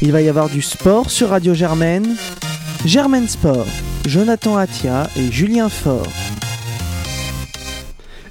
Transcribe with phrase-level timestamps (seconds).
[0.00, 2.14] Il va y avoir du sport sur Radio Germaine.
[2.84, 3.66] Germaine Sport,
[4.06, 6.06] Jonathan Atia et Julien Faure.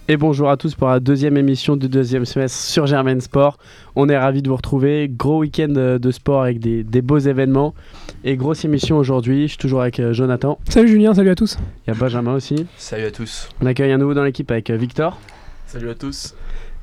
[0.08, 3.58] Et bonjour à tous pour la deuxième émission du deuxième semestre sur Germaine Sport.
[3.98, 5.10] On est ravis de vous retrouver.
[5.10, 7.76] Gros week-end de sport avec des, beaux événements.
[8.24, 9.44] Et grosse émission aujourd'hui.
[9.44, 10.60] Je suis toujours avec euh, Jonathan.
[10.70, 11.58] Salut Julien, salut à tous.
[11.86, 12.66] Il y a Benjamin aussi.
[12.78, 13.50] Salut à tous.
[13.62, 15.20] On accueille un nouveau dans l'équipe avec euh, Victor.
[15.66, 16.34] Salut à tous.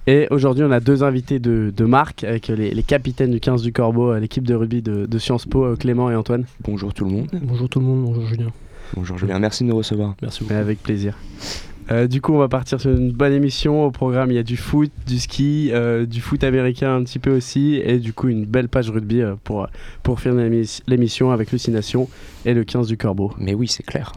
[0.07, 4.13] Et aujourd'hui, on a deux invités de, marque avec les, capitaines du 15 du Corbeau,
[4.13, 6.45] euh, l'équipe de rugby de, Sciences Po, Clément et Antoine.
[6.63, 7.29] Bonjour tout le monde.
[7.43, 8.49] Bonjour tout le monde, bonjour Julien.
[8.95, 10.15] Bonjour Julien, merci de nous recevoir.
[10.21, 10.55] Merci beaucoup.
[10.55, 11.17] Avec plaisir.
[11.91, 13.85] Euh, du coup, on va partir sur une bonne émission.
[13.85, 17.19] Au programme, il y a du foot, du ski, euh, du foot américain un petit
[17.19, 19.67] peu aussi, et du coup, une belle page rugby euh, pour,
[20.03, 20.51] pour finir
[20.87, 22.09] l'émission avec Lucination
[22.45, 23.33] et le 15 du Corbeau.
[23.39, 24.13] Mais oui, c'est clair.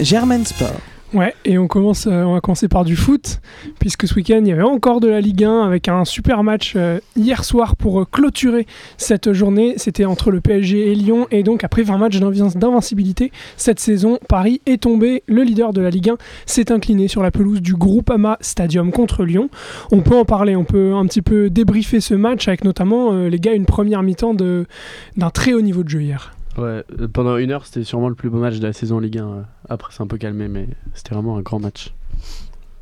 [0.00, 0.80] Germaine Sport.
[1.14, 3.40] Ouais, et on, commence, euh, on va commencer par du foot,
[3.78, 6.74] puisque ce week-end, il y avait encore de la Ligue 1 avec un super match
[6.76, 8.66] euh, hier soir pour euh, clôturer
[8.98, 9.72] cette journée.
[9.78, 14.60] C'était entre le PSG et Lyon, et donc après 20 matchs d'invincibilité, cette saison, Paris
[14.66, 15.22] est tombé.
[15.26, 19.24] Le leader de la Ligue 1 s'est incliné sur la pelouse du Groupama Stadium contre
[19.24, 19.48] Lyon.
[19.90, 23.40] On peut en parler, on peut un petit peu débriefer ce match avec notamment les
[23.40, 26.37] gars une première mi-temps d'un très haut niveau de jeu hier.
[26.58, 29.18] Ouais, euh, pendant une heure, c'était sûrement le plus beau match de la saison Ligue
[29.18, 29.26] 1.
[29.26, 29.42] Euh.
[29.68, 31.94] Après, c'est un peu calmé, mais c'était vraiment un grand match.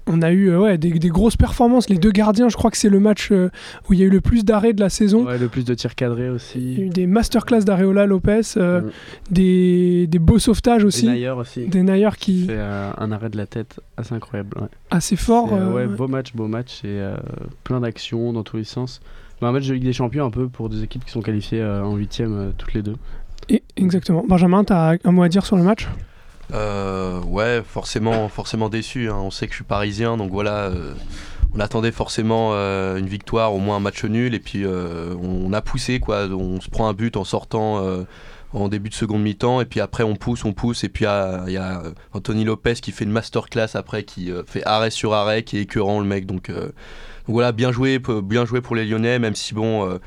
[0.09, 1.91] On a eu euh, ouais, des, grosses performances.
[1.91, 4.21] Les deux gardiens, je crois que c'est le match où il y a eu le
[4.21, 5.27] plus d'arrêts de la saison.
[5.27, 6.59] Ouais, le plus de tirs cadrés aussi.
[6.61, 8.83] Il y a eu des masterclass d'Areola Lopez, mm.
[9.33, 11.07] des, des, beaux sauvetages aussi.
[11.07, 11.67] Des Nailleurs aussi.
[11.67, 12.47] Des Nailleurs qui.
[12.47, 14.57] Fait un arrêt de la tête assez incroyable.
[14.91, 15.53] Assez fort.
[15.53, 17.05] ouais, beau match, beau match et
[17.65, 19.01] plein d'actions dans tous les sens.
[19.43, 21.97] un match de Ligue des Champions un peu pour des équipes qui sont qualifiées en
[21.97, 22.95] huitième toutes les deux
[23.77, 24.25] exactement.
[24.27, 25.89] Benjamin, tu as un mot à dire sur le match?
[26.53, 29.09] Euh, Ouais, forcément, forcément déçu.
[29.09, 29.17] Hein.
[29.17, 30.67] On sait que je suis parisien, donc voilà.
[30.67, 30.95] Euh,
[31.55, 35.61] on attendait forcément euh, une victoire, au moins un match nul, et puis on, a
[35.61, 36.27] poussé, quoi.
[36.27, 37.83] On se prend un but en sortant
[38.53, 41.53] en début de seconde mi-temps, et puis après on pousse, on pousse, et puis il
[41.53, 41.83] y, a
[42.13, 46.01] Anthony Lopez qui fait une masterclass après, qui fait arrêt sur arrêt, qui est écœurant
[46.01, 46.27] le mec.
[46.27, 46.51] Donc
[47.27, 49.99] voilà, bien joué, bien joué pour les Lyonnais, même si bon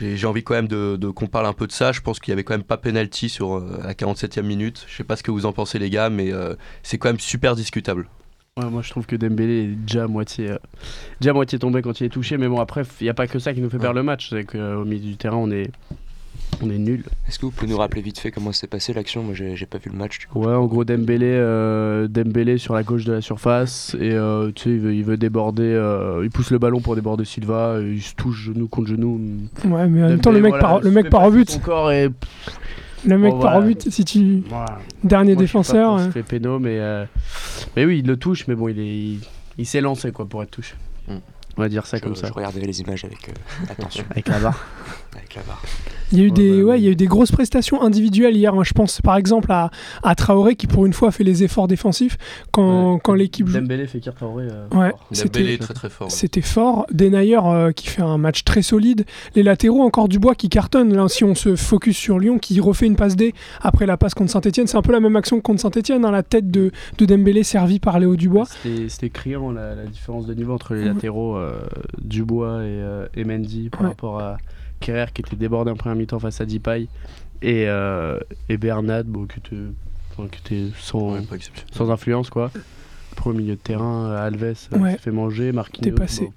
[0.00, 1.92] j'ai envie quand même de, qu'on parle un peu de ça.
[1.92, 4.84] Je pense qu'il y avait quand même pas penalty sur euh, la 47e minute.
[4.88, 7.20] Je sais pas ce que vous en pensez les gars, mais euh, c'est quand même
[7.20, 8.08] super discutable.
[8.56, 10.58] moi je trouve que Dembélé est déjà à moitié, euh,
[11.20, 13.38] déjà moitié tombé quand il est touché, mais bon après il n'y a pas que
[13.38, 15.70] ça qui nous fait perdre le match, c'est qu'au milieu du terrain on est,
[16.60, 17.04] on est nul.
[17.28, 19.78] Est-ce que vous pouvez nous rappeler vite fait comment s'est passé l'action Moi j'ai pas
[19.78, 20.20] vu le match.
[20.20, 20.40] Du coup.
[20.40, 24.64] Ouais, en gros Dembélé, euh, Dembélé sur la gauche de la surface et euh, tu
[24.64, 28.02] sais, il veut, il veut déborder, euh, il pousse le ballon pour déborder Silva, il
[28.02, 29.20] se touche genou contre genou.
[29.64, 31.60] Ouais, mais en même temps le mec part, le mec part au but.
[31.92, 32.08] Et...
[33.04, 34.42] Le mec part au but si tu
[35.02, 36.00] dernier défenseur.
[36.04, 36.78] Il fait péno, mais
[37.76, 39.18] mais oui il le touche, mais bon il est
[39.58, 40.74] il, s'est lancé quoi pour être touché.
[41.08, 41.16] Mm.
[41.58, 42.28] On va dire ça comme ça.
[42.28, 43.30] Je regardais les images avec
[43.68, 44.04] attention.
[44.10, 44.66] avec la barre.
[45.14, 45.62] avec la barre.
[46.12, 48.52] Il y a eu des, ouais, il y a eu des grosses prestations individuelles hier.
[48.64, 49.70] Je pense par exemple à,
[50.02, 52.18] à Traoré qui pour une fois fait les efforts défensifs
[52.50, 53.58] quand, quand l'équipe joue.
[53.60, 54.48] Dembélé fait Traoré.
[54.50, 56.10] Euh, ouais, c'était très très fort.
[56.10, 56.86] C'était fort.
[56.92, 59.06] Denayer euh, qui fait un match très solide.
[59.34, 60.94] Les latéraux encore Dubois qui cartonne.
[60.94, 64.14] Là, si on se focus sur Lyon qui refait une passe D après la passe
[64.14, 66.04] contre Saint-Etienne, c'est un peu la même action que contre Saint-Etienne.
[66.04, 68.44] Hein, la tête de, de Dembélé servie par Léo Dubois.
[68.88, 71.62] C'était criant la, la, différence de niveau entre les latéraux euh,
[72.02, 72.82] Dubois et,
[73.14, 74.36] et Mendy par rapport à
[74.82, 76.88] Kerrer qui était débordé en première mi-temps face à Depay
[77.42, 81.16] et, euh, et Bernat bon, qui était, sans,
[81.72, 82.50] sans influence quoi.
[83.16, 85.90] Pour milieu de terrain, Alves euh, s'est fait manger, Marquinhos.
[85.90, 86.30] Dépassé.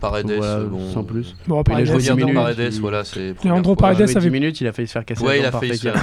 [0.00, 0.38] Paredes,
[0.70, 1.34] bon, sans plus.
[1.46, 3.34] Bon, Paredes, il a minutes, Paredes, voilà, c'est.
[3.44, 5.24] Leandro Paredes avait 10 minutes, il a failli se faire casser.
[5.24, 5.88] Ouais, il a failli se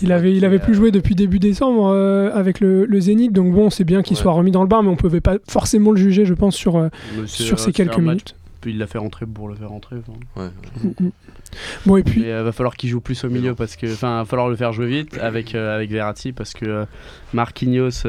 [0.00, 3.52] Il avait, il avait plus joué depuis début décembre euh, avec le, le, Zénith, donc
[3.52, 5.96] bon, c'est bien qu'il soit remis dans le bain, mais on pouvait pas forcément le
[5.96, 6.88] juger, je pense, sur,
[7.26, 8.36] sur ces quelques minutes.
[8.60, 9.96] Puis il l'a fait rentrer pour le faire rentrer.
[10.36, 10.48] Ouais.
[11.86, 12.22] Bon et puis.
[12.22, 14.56] Il euh, va falloir qu'il joue plus au milieu parce que, enfin, va falloir le
[14.56, 16.84] faire jouer vite avec euh, avec Verratti parce que euh,
[17.32, 18.04] Marquinhos,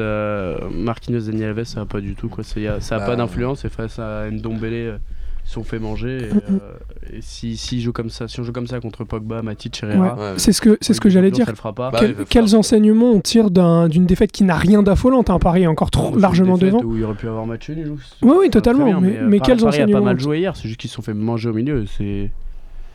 [0.72, 2.44] Marquinhos, Daniel Alves, ça va pas du tout quoi.
[2.44, 5.00] Ça, a, ça a pas bah, d'influence et face à Ndombele
[5.50, 6.28] sont fait manger.
[6.28, 9.42] Et, mm, euh, si, si, joue comme ça, si on joue comme ça contre Pogba,
[9.42, 11.46] Matic, Herrera, c'est ce que, c'est ce que j'allais dire.
[11.76, 11.92] Bah,
[12.28, 16.16] quels enseignements on tire d'une défaite qui n'a rien d'affolant hein, Paris est encore trop
[16.16, 16.82] largement devant.
[16.82, 17.94] Où il aurait pu avoir match nul.
[18.22, 19.00] Oui, oui, totalement.
[19.00, 21.02] mais, mais, quels Paris enseignements a pas mal joué hier, c'est juste qu'ils se sont
[21.02, 21.84] fait manger au milieu.
[21.86, 22.30] C'est.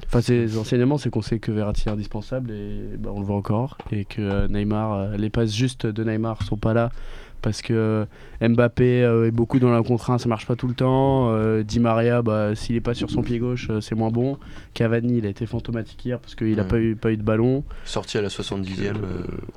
[0.07, 3.35] Enfin, ces enseignements, c'est qu'on sait que Verratti est indispensable et bah, on le voit
[3.35, 3.77] encore.
[3.91, 6.91] Et que euh, Neymar, euh, les passes justes de Neymar sont pas là
[7.45, 8.07] parce que
[8.41, 11.29] Mbappé euh, est beaucoup dans la contre ça marche pas tout le temps.
[11.29, 14.39] Euh, Di Maria, bah, s'il est pas sur son pied gauche, euh, c'est moins bon.
[14.73, 17.63] Cavani, il a été fantomatique hier parce qu'il a pas eu, pas eu de ballon.
[17.85, 18.95] Sorti à la 70e,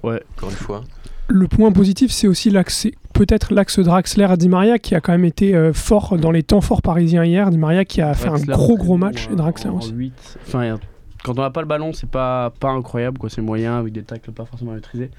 [0.02, 0.23] ouais.
[0.37, 0.85] encore une fois.
[1.29, 5.25] le point positif, c'est aussi l'axe, peut-être l'axe Draxler Di Maria qui a quand même
[5.25, 7.49] été euh, fort dans les temps forts parisiens hier.
[7.49, 9.93] Di Maria qui a fait un gros gros match euh, et Draxler en aussi.
[9.93, 10.38] 8.
[10.46, 10.76] Enfin,
[11.25, 13.31] quand on n'a pas le ballon, c'est pas, pas incroyable, quoi.
[13.31, 15.11] C'est moyen avec des tacles pas forcément maîtrisés.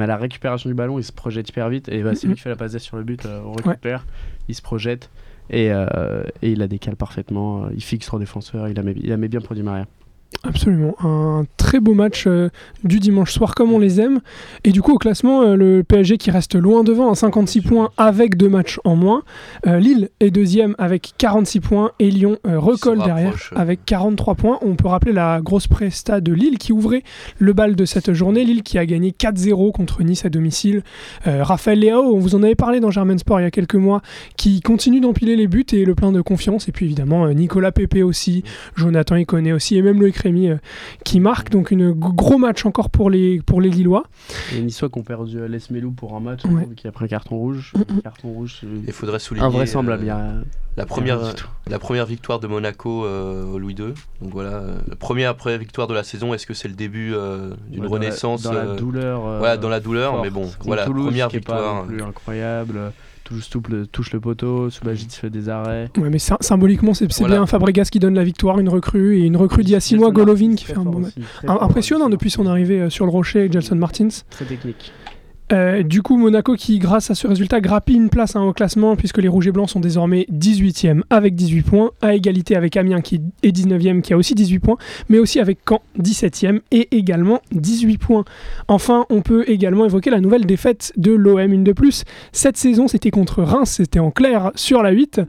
[0.00, 1.90] Mais à la récupération du ballon, il se projette hyper vite.
[1.90, 3.26] Et bah, c'est lui qui fait la passe sur le but.
[3.26, 4.06] euh, on récupère,
[4.48, 5.10] il se projette
[5.50, 7.68] et, euh, et il la décale parfaitement.
[7.68, 8.66] Il fixe trois défenseurs.
[8.68, 9.86] Il la met, il bien pour Di Maria.
[10.42, 12.48] Absolument, un très beau match euh,
[12.82, 14.20] du dimanche soir comme on les aime.
[14.64, 17.90] Et du coup au classement, euh, le PSG qui reste loin devant à 56 points
[17.98, 19.22] avec deux matchs en moins.
[19.66, 24.58] Euh, Lille est deuxième avec 46 points et Lyon recolle derrière avec 43 points.
[24.62, 27.02] On peut rappeler la grosse presta de Lille qui ouvrait
[27.38, 28.44] le bal de cette journée.
[28.44, 30.82] Lille qui a gagné 4-0 contre Nice à domicile.
[31.24, 34.00] Raphaël Léao, on vous en avait parlé dans Germain Sport il y a quelques mois,
[34.36, 36.68] qui continue d'empiler les buts et le plein de confiance.
[36.68, 38.42] Et puis évidemment Nicolas Pepe aussi,
[38.74, 40.56] Jonathan Iconé aussi et même Loïc Rémy euh,
[41.04, 41.50] qui marque.
[41.50, 44.04] Donc une g- gros match encore pour les, pour les Lillois.
[44.52, 46.68] Et les Niçois qui ont perdu Les Melou pour un match, Ouais.
[46.76, 47.72] qui a pris un carton rouge.
[47.76, 50.04] Un carton rouge, c'est Il faudrait souligner invraisemblable.
[50.08, 50.42] euh,
[50.76, 51.20] la, première,
[51.68, 53.92] la première victoire de Monaco euh, au Louis II.
[54.22, 56.32] Donc voilà, la première après victoire de la saison.
[56.34, 59.26] Est-ce que c'est le début euh, d'une Ouais, dans la- renaissance Dans la, douleur.
[59.26, 60.24] euh, Voilà, dans la douleur, forte.
[60.24, 61.82] mais bon, voilà, Toulouse, première qui est pas victoire.
[61.82, 62.92] non plus incroyable.
[63.30, 65.88] Touche le, touche le poteau, Subagit fait des arrêts.
[65.96, 67.36] Ouais, mais sy- symboliquement, c'est Voilà.
[67.36, 69.96] bien Fabregas qui donne la victoire, une recrue et une recrue d'il y a 6
[69.96, 71.12] mois, Golovin qui fait un bon match.
[71.46, 74.08] fort, Impressionnant Gelson depuis son arrivée euh, sur le rocher avec Gelson Martins.
[74.30, 74.92] Très technique.
[75.52, 78.96] Euh, du coup, Monaco qui, grâce à ce résultat, grappille une place hein, au classement
[78.96, 83.00] puisque les Rouges et Blancs sont désormais 18e avec 18 points, à égalité avec Amiens
[83.00, 84.76] qui est 19e qui a aussi 18 points,
[85.08, 88.24] mais aussi avec Caen 17e et également 18 points.
[88.68, 92.04] Enfin, on peut également évoquer la nouvelle défaite de l'OM, une de plus.
[92.32, 95.20] Cette saison, c'était contre Reims, c'était en clair sur la 8.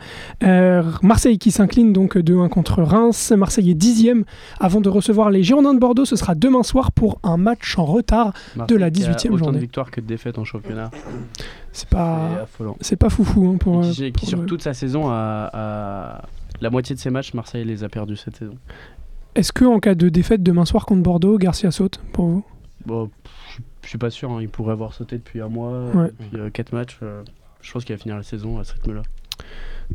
[0.43, 3.33] Euh, Marseille qui s'incline donc 2-1 contre Reims.
[3.35, 4.23] Marseille est 10e
[4.59, 6.05] avant de recevoir les Girondins de Bordeaux.
[6.05, 8.33] Ce sera demain soir pour un match en retard.
[8.55, 9.59] Marseille la qui a 18e autant journée.
[9.59, 10.91] de que de défaites en championnat.
[11.71, 12.45] C'est pas,
[12.81, 13.83] c'est pas foufou hein, pour.
[13.83, 16.21] Et euh, qui, qui sur le- toute sa saison a, a-
[16.61, 18.55] la moitié de ses matchs, Marseille les a perdus cette saison.
[19.35, 22.45] Est-ce que en cas de défaite demain soir contre Bordeaux, Garcia saute pour vous?
[22.85, 23.09] Bon,
[23.83, 26.11] je- suis pas sûr, hein, il pourrait avoir sauté depuis un mois, Ouais.
[26.33, 26.99] depuis 4 matchs.
[27.01, 27.23] euh,
[27.61, 29.01] je pense qu'il va finir la saison à ce rythme-là.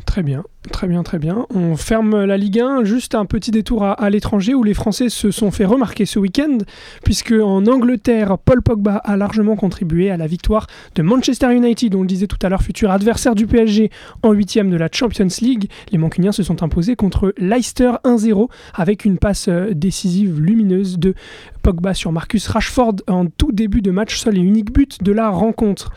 [0.04, 1.46] Très bien, très bien, très bien.
[1.54, 5.30] On ferme la Ligue 1, juste un petit détour à, l'étranger où les Français se
[5.30, 6.58] sont fait remarquer ce week-end,
[7.02, 10.66] puisque en Angleterre, Paul Pogba a largement contribué à la victoire
[10.96, 13.90] de Manchester United, on le disait tout à l'heure, futur adversaire du PSG
[14.22, 15.70] en huitième de la Champions League.
[15.92, 21.14] Les Mancuniens se sont imposés contre Leicester 1-0 avec une passe euh, décisive lumineuse de
[21.62, 25.30] Pogba sur Marcus Rashford en tout début de match, seul et unique but de la
[25.30, 25.90] rencontre.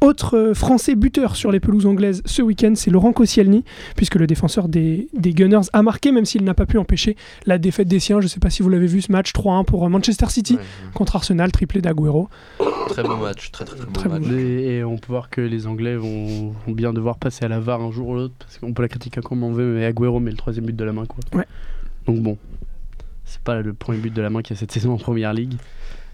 [0.00, 3.64] Autre euh, Français buteur sur les pelouses anglaises ce week-end, c'est Laurent Koscielny,
[3.96, 7.16] puisque le défenseur des, des Gunners a marqué, même s'il n'a pas pu empêcher
[7.46, 8.20] la défaite des siens.
[8.20, 10.54] Je ne sais pas si vous l'avez vu ce match 3-1 pour euh, Manchester City
[10.54, 10.62] Ouais,
[10.94, 12.28] contre Arsenal, triplé d'Aguero.
[12.88, 14.30] Très beau match, très très très beau Très beau match.
[14.32, 17.58] Et, et on peut voir que les Anglais vont, vont bien devoir passer à la
[17.60, 20.20] VAR un jour ou l'autre, parce qu'on peut la critiquer comme on veut, mais Agüero
[20.20, 21.06] met le troisième but de la main.
[21.06, 21.20] Quoi.
[21.32, 21.46] Ouais.
[22.06, 22.38] Donc bon,
[23.24, 25.34] c'est pas le premier but de la main qu'il y a cette saison en Première
[25.34, 25.54] Ligue.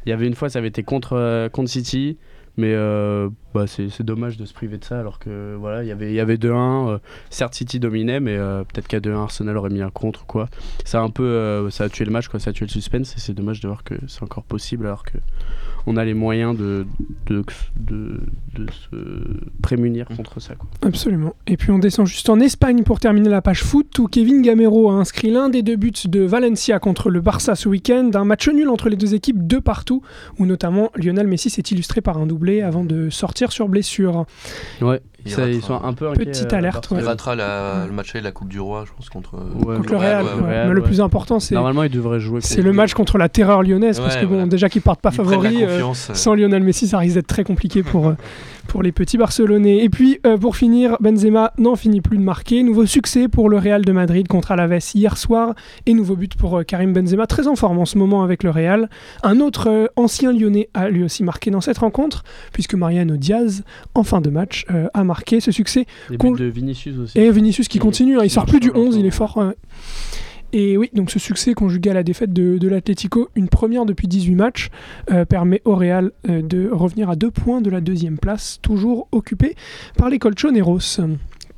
[0.06, 2.17] Il y avait une fois, ça avait été contre, euh, contre City,
[2.56, 5.88] mais euh, bah, c'est c'est dommage de se priver de ça, alors que voilà, il
[5.88, 6.88] y avait, il y avait 2-1.
[6.88, 6.99] euh,
[7.31, 10.26] certes, City dominait, mais euh, peut-être qu'à 2-1, Arsenal aurait mis un contre.
[10.26, 10.49] Quoi.
[10.84, 12.70] Ça, a un peu, euh, ça a tué le match, quoi, ça a tué le
[12.70, 15.19] suspense, et c'est dommage de voir que c'est encore possible, alors que
[15.87, 16.87] on a les moyens de,
[17.26, 17.44] de,
[17.81, 18.20] de,
[18.54, 18.96] de se
[19.62, 20.55] prémunir contre ça.
[20.55, 20.69] Quoi.
[20.82, 21.34] Absolument.
[21.48, 24.90] Et puis on descend juste en Espagne pour terminer la page foot où Kevin Gamero
[24.90, 28.48] a inscrit l'un des deux buts de Valencia contre le Barça ce week-end, un match
[28.48, 30.03] nul entre les deux équipes de partout,
[30.38, 34.27] où notamment Lionel Messi s'est illustré par un doublé avant de sortir sur blessure.
[34.81, 36.13] Ouais, Il ça, ils sont un peu.
[36.13, 37.03] Petite euh, alerte, Il ouais.
[37.03, 39.34] ratera la- le match de la Coupe du Roi, je pense, contre,
[39.65, 40.25] Ouais, contre le Real.
[40.25, 40.43] ouais, ouais.
[40.43, 40.67] ouais.
[40.69, 42.41] Mais le plus important, c'est Normalement, ils devraient jouer.
[42.43, 45.01] c'est contre- le match contre la terreur lyonnaise, parce Ouais, que bon, déjà qu'ils partent
[45.01, 45.56] pas favoris.
[45.63, 46.11] euh, confiance.
[46.15, 48.13] sans Lionel Messi, ça risque d'être très compliqué pour, euh,
[48.69, 49.84] pour les petits Barcelonais.
[49.84, 52.62] Et puis, euh, pour finir, Benzema n'en finit plus de marquer.
[52.62, 55.54] Nouveau succès pour le Real de Madrid contre Alaves hier soir.
[55.86, 58.50] Et nouveau but pour euh, Karim Benzema, très en forme en ce moment avec le
[58.50, 58.88] Real.
[59.22, 63.62] Un autre euh, ancien lyonnais a lui aussi marqué dans cette rencontre, puisque Mariano Diaz,
[63.94, 64.64] en fin de match,
[64.94, 65.86] a marqué ce succès.
[66.10, 67.19] Les Con- buts de Vinicius aussi.
[67.19, 69.52] Et Vinicius qui continue, hein, il sort plus du pas 11, il est fort.
[70.53, 74.06] Et oui, donc ce succès conjugué à la défaite de, de l'Atlético, une première depuis
[74.06, 74.69] 18 matchs,
[75.11, 79.09] euh, permet au Real euh, de revenir à deux points de la deuxième place, toujours
[79.13, 79.56] occupé
[79.97, 81.01] par les Colchoneros.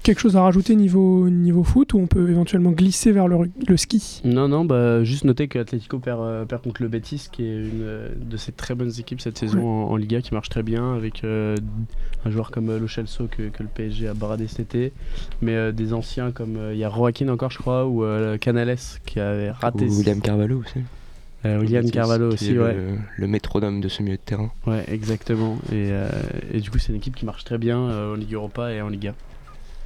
[0.04, 3.76] Quelque chose à rajouter niveau, niveau foot ou on peut éventuellement glisser vers le, le
[3.78, 4.20] ski?
[4.23, 7.56] Non, non, bah, juste noter que Atlético perd, euh, perd contre le Betis, qui est
[7.56, 10.62] une euh, de ces très bonnes équipes cette saison en, en Liga, qui marche très
[10.62, 11.56] bien, avec euh,
[12.26, 14.92] un joueur comme euh, Lo Celso que, que le PSG a baradé cet été,
[15.40, 18.37] mais euh, des anciens comme euh, il y a Joaquin encore, je crois, ou euh,
[18.37, 19.87] Canales qui avait raté.
[19.87, 20.80] Ou William Carvalho aussi.
[21.46, 22.75] Euh, William Carvalho aussi, est ouais.
[22.75, 24.50] Le, le métronome de ce milieu de terrain.
[24.66, 25.56] Ouais, exactement.
[25.73, 26.08] Et, euh,
[26.52, 28.82] et du coup, c'est une équipe qui marche très bien euh, en Ligue Europa et
[28.82, 29.14] en Liga.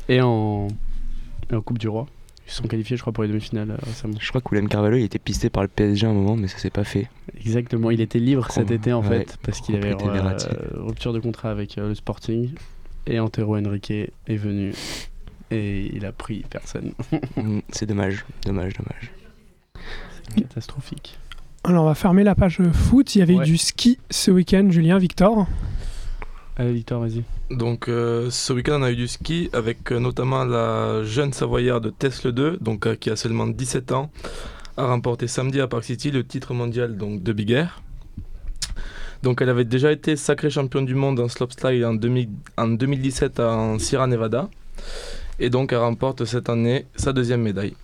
[0.08, 0.68] Et en,
[1.50, 2.06] et en Coupe du Roi.
[2.46, 4.14] Ils se sont qualifiés, je crois, pour les demi-finales euh, récemment.
[4.18, 6.48] Je crois que William Carvalho il était pisté par le PSG à un moment, mais
[6.48, 7.08] ça s'est pas fait.
[7.38, 10.36] Exactement, il était libre cet été en ouais, fait, parce qu'il avait euh,
[10.76, 12.50] rupture de contrat avec euh, le Sporting.
[13.06, 14.72] Et Antero Henrique est venu.
[15.50, 16.92] Et il a pris personne.
[17.36, 19.12] Mm, C'est dommage, dommage, dommage.
[20.34, 21.18] C'est catastrophique.
[21.64, 23.14] Alors, on va fermer la page foot.
[23.14, 23.44] Il y avait eu Ouais.
[23.44, 25.46] du ski ce week-end, Julien, Victor.
[26.58, 27.22] Allez, Victor, vas-y.
[27.50, 31.94] Donc euh, ce week-end on a eu du ski avec euh, notamment la jeune savoyarde
[31.96, 34.10] Tesla 2, donc euh, qui a seulement 17 ans,
[34.76, 37.80] a remporté samedi à Park City le titre mondial donc de Big Air.
[39.22, 43.38] Donc elle avait déjà été sacrée championne du monde en slopestyle en, 2000 en 2017
[43.38, 44.50] en Sierra Nevada
[45.38, 47.74] et donc elle remporte cette année sa deuxième médaille.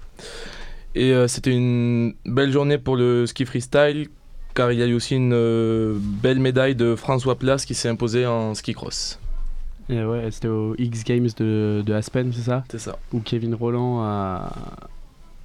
[0.96, 4.08] Et euh, c'était une belle journée pour le ski freestyle
[4.54, 7.88] car il y a eu aussi une euh, belle médaille de François Place qui s'est
[7.88, 9.18] imposé en ski cross.
[9.88, 12.98] Et ouais, c'était au X Games de, de Aspen, c'est ça C'est ça.
[13.12, 14.50] Où Kevin Roland a,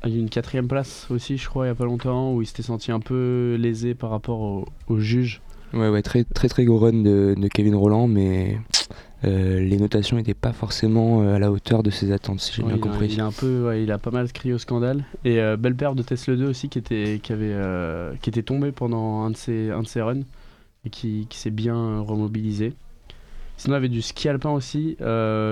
[0.01, 2.45] a eu une quatrième place aussi, je crois, il y a pas longtemps, où il
[2.45, 5.41] s'était senti un peu lésé par rapport au, au juge.
[5.73, 8.59] Ouais, ouais, très très très gros run de, de Kevin Roland, mais
[9.25, 12.63] euh, les notations n'étaient pas forcément euh, à la hauteur de ses attentes, si j'ai
[12.63, 13.07] bien il, a, compris.
[13.11, 15.03] il a un peu, ouais, il a pas mal crié au scandale.
[15.25, 18.43] Et euh, belle paire de Tesla 2 aussi qui était, qui avait, euh, qui était
[18.43, 20.23] tombé pendant un de ses, un de ses runs
[20.85, 22.73] et qui, qui s'est bien remobilisé.
[23.57, 24.95] Sinon, il y avait du ski alpin aussi.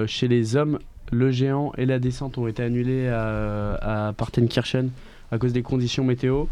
[0.07, 0.79] Chez les hommes,
[1.11, 4.91] le géant et la descente ont été annulés à, à Partenkirchen
[5.29, 6.45] à cause des conditions météo.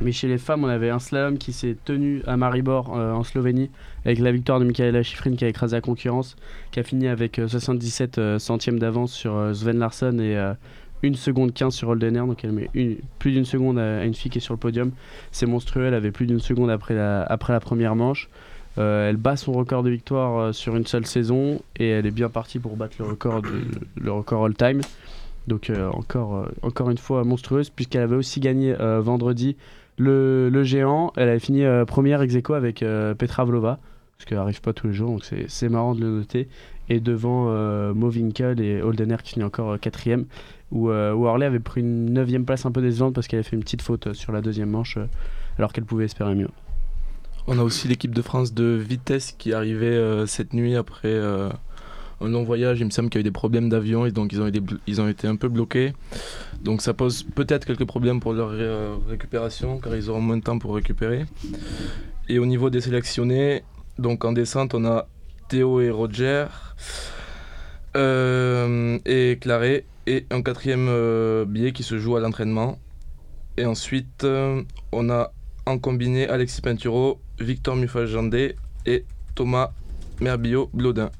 [0.00, 3.22] Mais chez les femmes, on avait un slalom qui s'est tenu à Maribor euh, en
[3.22, 3.70] Slovénie
[4.04, 6.36] avec la victoire de Michaela Schifrin qui a écrasé la concurrence,
[6.72, 10.54] qui a fini avec euh, 77 euh, centièmes d'avance sur euh, Sven Larsson et euh,
[11.04, 12.20] 1 seconde 15 sur Holdener.
[12.20, 12.68] Donc elle met
[13.18, 14.90] plus d'une seconde à, une fille qui est sur le podium.
[15.30, 18.28] C'est monstrueux, elle avait plus d'une seconde après la, première manche.
[18.76, 22.10] Euh, elle bat son record de victoire euh, sur une seule saison et elle est
[22.10, 24.80] bien partie pour battre le record, de- record all-time.
[25.46, 29.56] Donc euh, encore, euh, encore une fois monstrueuse puisqu'elle avait aussi gagné euh, vendredi
[29.98, 31.12] le, géant.
[31.16, 33.78] Elle avait fini euh, première ex aequo avec euh, Petra Vlova,
[34.18, 36.48] ce qui n'arrive pas tous les jours, donc c'est marrant de le noter.
[36.88, 40.26] Et devant euh, Mo Winkel et Holdener qui finit encore quatrième,
[40.70, 43.62] où, où avait pris une neuvième place un peu décevante parce qu'elle avait fait une
[43.62, 44.98] petite faute sur la deuxième manche,
[45.58, 46.48] alors qu'elle pouvait espérer mieux.
[47.46, 51.12] On a aussi l'équipe de France de vitesse qui euh, cette nuit après
[52.20, 52.80] un long voyage.
[52.80, 55.26] Il me semble qu'il y a eu des problèmes d'avion et donc ils ont, été,
[55.26, 55.92] un peu bloqués.
[56.62, 60.42] Donc ça pose peut-être quelques problèmes pour leur euh, récupération car ils auront moins de
[60.42, 61.24] temps pour récupérer.
[62.28, 63.62] Et au niveau des sélectionnés,
[63.98, 65.06] donc en descente, on a
[65.48, 66.46] Théo et Roger
[67.96, 72.78] euh, et Claré et un quatrième euh, billet qui se joue à l'entraînement.
[73.56, 74.26] Et ensuite,
[74.90, 75.32] on a
[75.66, 79.04] en combiné Alexis Pinturo, Victor Mufajandé et
[79.36, 79.70] Thomas
[80.20, 81.10] Merbillo Blodin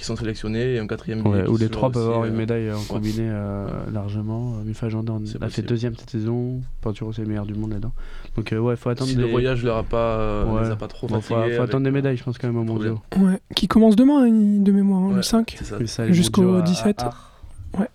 [0.00, 2.72] qui sont sélectionnés et un quatrième Ouais, où les trois peuvent avoir euh, une médaille
[2.72, 4.54] en combiné euh, largement.
[4.54, 4.88] Euh, Mifa
[5.26, 6.62] C'est a fait deuxième cette saison.
[6.80, 7.92] Pinturo c'est le meilleur du monde là-dedans.
[8.34, 9.22] Donc euh, ouais, faut attendre Si des...
[9.22, 10.64] le voyage leur a pas, euh, Ouais.
[10.64, 12.38] les a pas trop Bon, faut, fatigués faut avec, attendre des euh, médailles, je pense
[12.38, 13.00] quand même au mondiaux.
[13.18, 13.38] Ouais.
[13.54, 15.22] Qui commence demain, hein, de mémoire, hein, le Ouais.
[15.22, 15.54] 5.
[15.58, 15.76] C'est ça.
[15.80, 17.02] Et ça, les Jusqu'au mondiaux à- 17.
[17.02, 17.14] à Arles.
[17.78, 17.88] Ouais.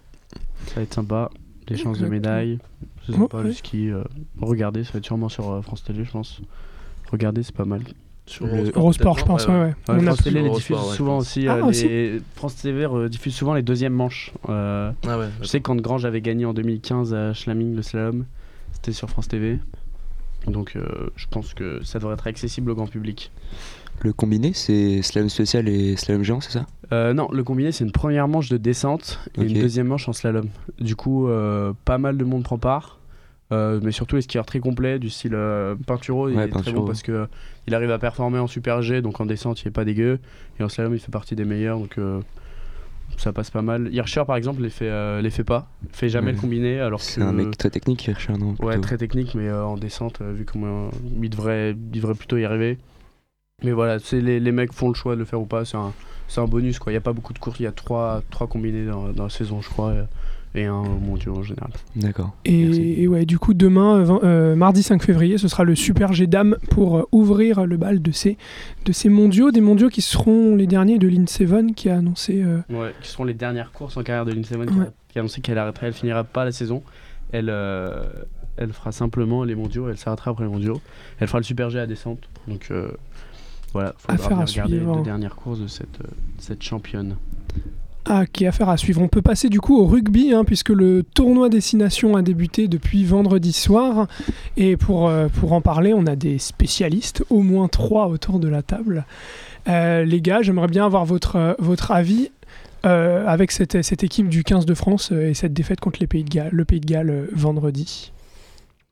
[0.67, 1.31] Ça va être sympa.
[1.65, 2.59] Des chances de médailles.
[3.07, 3.53] C'est Ouais, sympa le ouais.
[3.53, 3.89] ski.
[3.89, 4.03] euh,
[4.39, 6.41] regardez, ça va être sûrement sur euh, France Télé, je pense.
[7.11, 7.81] Regardez, c'est pas mal.
[8.27, 11.47] Sur Le- Eurosport, je pense, ouais, France Télé les diffuse souvent aussi.
[11.47, 11.87] Ah, euh, aussi.
[11.87, 14.31] les- France TV euh, diffuse souvent les deuxièmes manches.
[14.49, 17.81] Euh, Ah ouais, je sais que quand Grange avait gagné en 2015 à Schlaming le
[17.83, 18.25] slalom,
[18.71, 19.59] c'était sur France TV.
[20.47, 23.31] Donc euh, je pense que ça devrait être accessible au grand public.
[24.01, 26.65] Le combiné, c'est slalom spécial et slalom géant, c'est ça?
[26.91, 30.13] Euh, non, le combiné c'est une première manche de descente et une deuxième manche en
[30.13, 30.49] slalom.
[30.79, 32.94] Du coup, euh, pas mal de monde prend part.
[33.51, 36.71] Euh, mais surtout les skieurs très complets du style euh, Pinturo, il Ouais, est très
[36.73, 37.25] bon parce que euh,
[37.67, 40.19] il arrive à performer en super G, donc en descente il est pas dégueu,
[40.59, 42.21] et en slalom il fait partie des meilleurs, donc euh,
[43.17, 43.93] ça passe pas mal.
[43.93, 46.33] Hirscher par exemple les fait, euh, les fait pas, fait jamais Ouais.
[46.33, 49.35] le combiné, alors que C'est un mec très technique, Hirscher, non Ouais, plutôt très technique,
[49.35, 50.89] mais en descente, vu comment
[51.21, 52.79] il devrait, il devrait plutôt y arriver.
[53.63, 55.77] Mais voilà, c'est les, les mecs font le choix de le faire ou pas, c'est
[55.77, 55.93] un,
[56.27, 56.91] c'est un bonus quoi.
[56.91, 59.23] Il n'y a pas beaucoup de courses, il y a trois, trois combinés dans, dans
[59.25, 60.03] la saison, je crois, et,
[60.55, 61.69] et un au mondiaux en général.
[61.95, 62.33] D'accord.
[62.45, 66.27] Et, ouais, du coup, demain, euh, euh, mardi 5 février, ce sera le Super G
[66.27, 68.37] Dames pour euh, ouvrir le bal de ces,
[68.85, 69.51] de ces mondiaux.
[69.51, 72.41] Des mondiaux qui seront les derniers de Lynn Seven qui a annoncé.
[72.43, 74.65] euh, Ouais, qui seront les dernières courses en carrière de qui, Ouais.
[74.85, 76.83] a, qui a annoncé qu'elle arrêterait, elle finira pas la saison.
[77.31, 78.03] Elle, euh,
[78.57, 80.79] elle fera simplement les mondiaux, elle s'arrêtera après les mondiaux.
[81.19, 82.19] Elle fera le Super G à descente.
[82.47, 82.89] Donc euh,
[83.73, 84.91] voilà, faudra Affaire bien regarder suivre.
[84.93, 85.99] les deux dernières courses de cette,
[86.37, 87.17] cette championne.
[88.07, 89.01] Ah, qui est affaire à suivre.
[89.01, 93.03] On peut passer du coup au rugby, hein, puisque le tournoi Destination a débuté depuis
[93.03, 94.07] vendredi soir.
[94.57, 98.47] Et pour, euh, pour en parler, on a des spécialistes, au moins trois autour de
[98.47, 99.05] la table.
[99.67, 102.29] Euh, les gars, j'aimerais bien avoir votre, euh, votre avis
[102.83, 106.29] avec cette, cette équipe du 15 de France et cette défaite contre les Pays de
[106.29, 108.11] Galles, le Pays de Galles vendredi.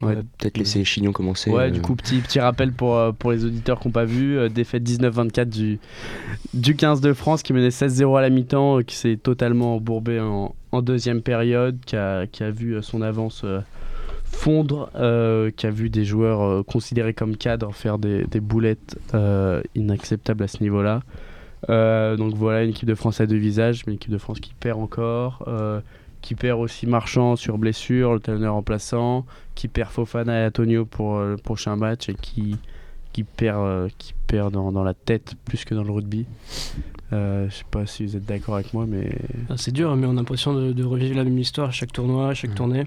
[0.06, 0.16] Ouais.
[0.38, 1.50] Peut-être laisser Chignon commencer.
[1.52, 4.06] Ouais, euh, du coup, petit, petit rappel pour, euh, pour les auditeurs qui n'ont pas
[4.06, 4.38] vu.
[4.38, 5.80] euh, défaite 19-24 du,
[6.54, 10.20] du 15 de France qui menait 16-0 à la mi-temps, euh, qui s'est totalement embourbé
[10.20, 13.60] en, en deuxième période, qui a, qui a vu euh, son avance euh,
[14.26, 18.98] fondre, euh, qui a vu des joueurs euh, considérés comme cadres faire des, des boulettes
[19.14, 21.02] euh, inacceptables à ce niveau-là.
[21.70, 24.40] Euh, donc voilà, une équipe de France à deux visages, mais une équipe de France
[24.40, 25.48] qui perd encore.
[26.24, 29.26] Qui perd aussi Marchand sur blessure, le talonneur remplaçant,
[29.56, 32.56] qui perd Fofana et Antonio pour euh, le prochain match et qui,
[33.12, 36.26] qui perd, euh, qui perd dans, dans la tête plus que dans le rugby.
[37.12, 39.12] Euh, je sais pas si vous êtes d'accord avec moi, mais
[39.50, 41.92] Ah, c'est dur, mais on a l'impression de, de revivre la même histoire à chaque
[41.92, 42.86] tournoi, à chaque tournée.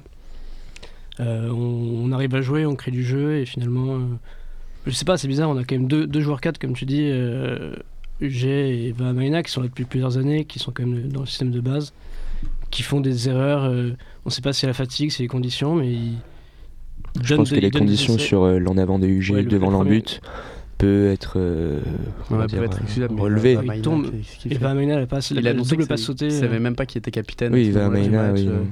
[1.21, 4.01] Euh, on, on arrive à jouer, on crée du jeu, et finalement,
[4.87, 6.87] je sais pas, c'est bizarre, on a quand même deux, deux joueurs 4, comme tu
[6.87, 7.07] dis,
[8.21, 11.27] UG et Vahamaina, qui sont là depuis plusieurs années, qui sont quand même dans le
[11.27, 11.93] système de base,
[12.71, 13.65] qui font des erreurs.
[13.65, 13.91] euh,
[14.25, 16.19] on sait pas si c'est la fatigue, c'est les conditions, mais ils.
[17.23, 20.21] Je pense que les conditions sur euh, l'en avant de UG Ouais, le- devant l'embut
[20.79, 21.81] peut être, euh,
[22.31, 23.55] ouais, va dire, être euh, relevé.
[23.55, 26.03] Vahamaina, Il tombe, Et fait Vahamaina, elle a pas Il a la double que passe
[26.03, 26.27] sautée.
[26.27, 27.55] Il euh, savait même pas qu'il était capitaine.
[27.55, 28.63] Oui, du Vahamaina, match, oui, euh.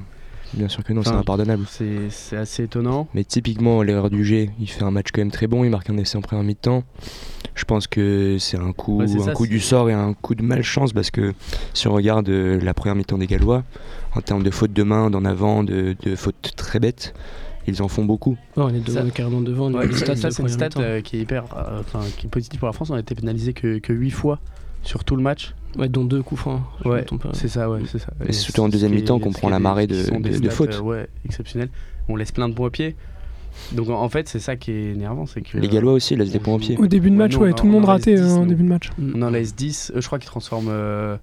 [0.52, 1.64] Bien sûr que non, c'est impardonnable.
[1.68, 3.08] C'est c'est assez étonnant.
[3.14, 5.88] Mais typiquement, l'erreur du G, il fait un match quand même très bon, il marque
[5.90, 6.84] un essai en première mi-temps.
[7.54, 10.34] Je pense que c'est un coup, Ouais, un ça, coup du sort et un coup
[10.34, 11.34] de malchance parce que
[11.72, 13.62] si on regarde euh, la première mi-temps des Gallois,
[14.14, 17.14] en termes de fautes de main, d'en avant, de, de fautes très bêtes,
[17.66, 18.32] ils en font beaucoup.
[18.56, 19.72] ouais, on est, de- Ça- on est carrément devant.
[19.72, 21.80] Ouais, ça, c'est une stat euh, qui est hyper, euh,
[22.16, 22.90] qui est positive pour la France.
[22.90, 24.40] On a été pénalisé que, que 8 fois
[24.82, 25.54] sur tout le match.
[25.78, 26.60] Ouais, dont deux coups francs.
[26.84, 28.08] Ouais, c'est ça, ouais, c'est ça.
[28.28, 29.94] Et c'est surtout en deuxième mi-temps qu'on prend la marée de-
[30.50, 30.74] fautes.
[30.74, 31.70] euh, ouais, exceptionnelles.
[32.08, 32.94] On laisse plein de points au pied.
[33.72, 36.38] Donc en fait, c'est ça qui est énervant, c'est que Les Gallois aussi laissent des
[36.38, 36.76] on points au pied.
[36.78, 38.46] Au début de Ouais, match, ouais, tout le monde raté 10, euh, en nous.
[38.46, 38.90] début de match.
[39.14, 39.92] on en laisse 10.
[39.94, 41.16] Euh, je crois qu'ils transforment, euh,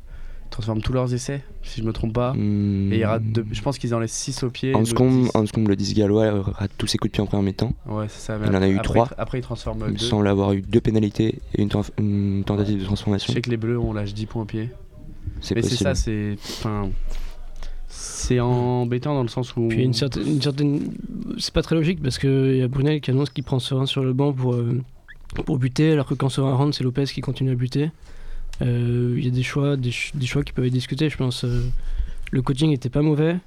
[0.49, 2.33] transforment tous leurs essais, si je me trompe pas.
[2.33, 2.91] Hmm.
[2.91, 4.75] Et il rate deux- je pense qu'ils en laissent 6 au pied.
[4.75, 5.35] Anscombe, d'autres 10.
[5.35, 7.73] Anscombe, le 10 gallois, euh, rate tous ses coups de pied en première mi-temps.
[7.87, 8.37] Ouais, c'est ça.
[8.43, 9.05] il en a eu après, trois.
[9.05, 10.05] ils tra- Après, ils transforment Il deux.
[10.05, 13.33] semble avoir eu deux pénalités et une, tenta- une tentative de Je transformation.
[13.33, 14.69] sais que les bleus, on lâche 10 points au pied.
[15.39, 15.89] C'est Mais c'est possible.
[15.89, 16.35] ça, c'est.
[16.59, 16.89] Enfin.
[17.93, 19.67] C'est embêtant dans le sens où.
[19.67, 20.93] Puis il y a une certaine, une certaine-
[21.37, 24.03] c'est pas très logique parce qu'il y a Brunel qui annonce qu'il prend Serein sur
[24.03, 24.79] le banc pour, euh,
[25.45, 27.91] pour buter, alors que quand Serein rentre, c'est Lopez qui continue à buter.
[28.61, 31.17] Euh, Il y a des choix, des, ch- des choix qui peuvent être discutés, je
[31.17, 31.43] pense.
[31.43, 31.63] euh,
[32.31, 33.37] le coaching était pas mauvais.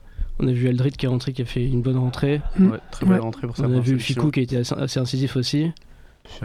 [0.41, 2.41] On a vu Aldrit qui est rentré, qui a fait une bonne rentrée.
[2.59, 3.21] Ouais, très belle Ouais.
[3.21, 3.99] rentrée pour On a vu.
[4.01, 5.71] Ficou qui a été assez, assez incisif aussi.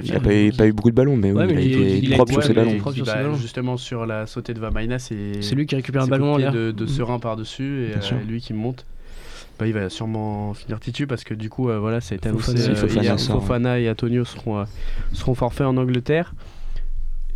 [0.04, 1.78] Il n'a pas, eu- pas eu beaucoup de ballons, mais, Ouais, oui, mais il a
[1.78, 2.80] il- été il a propre été- sur ouais, ses mais- ballons.
[2.80, 3.36] propre sur Bah, ses ballons.
[3.36, 5.42] Justement, sur la sautée de Vamaina, c'est.
[5.42, 6.88] C'est lui qui récupère un ballon de de, Mhm.
[6.88, 8.86] Serein par-dessus et euh, lui qui monte.
[9.58, 12.30] Bah, il va sûrement finir titu parce que du coup, euh, voilà, ça a été
[12.30, 12.70] Fofana, annoncé.
[12.72, 14.64] euh, Fofana hier, sort, Fofana et Antonio seront, euh,
[15.14, 16.34] seront forfaits en Angleterre.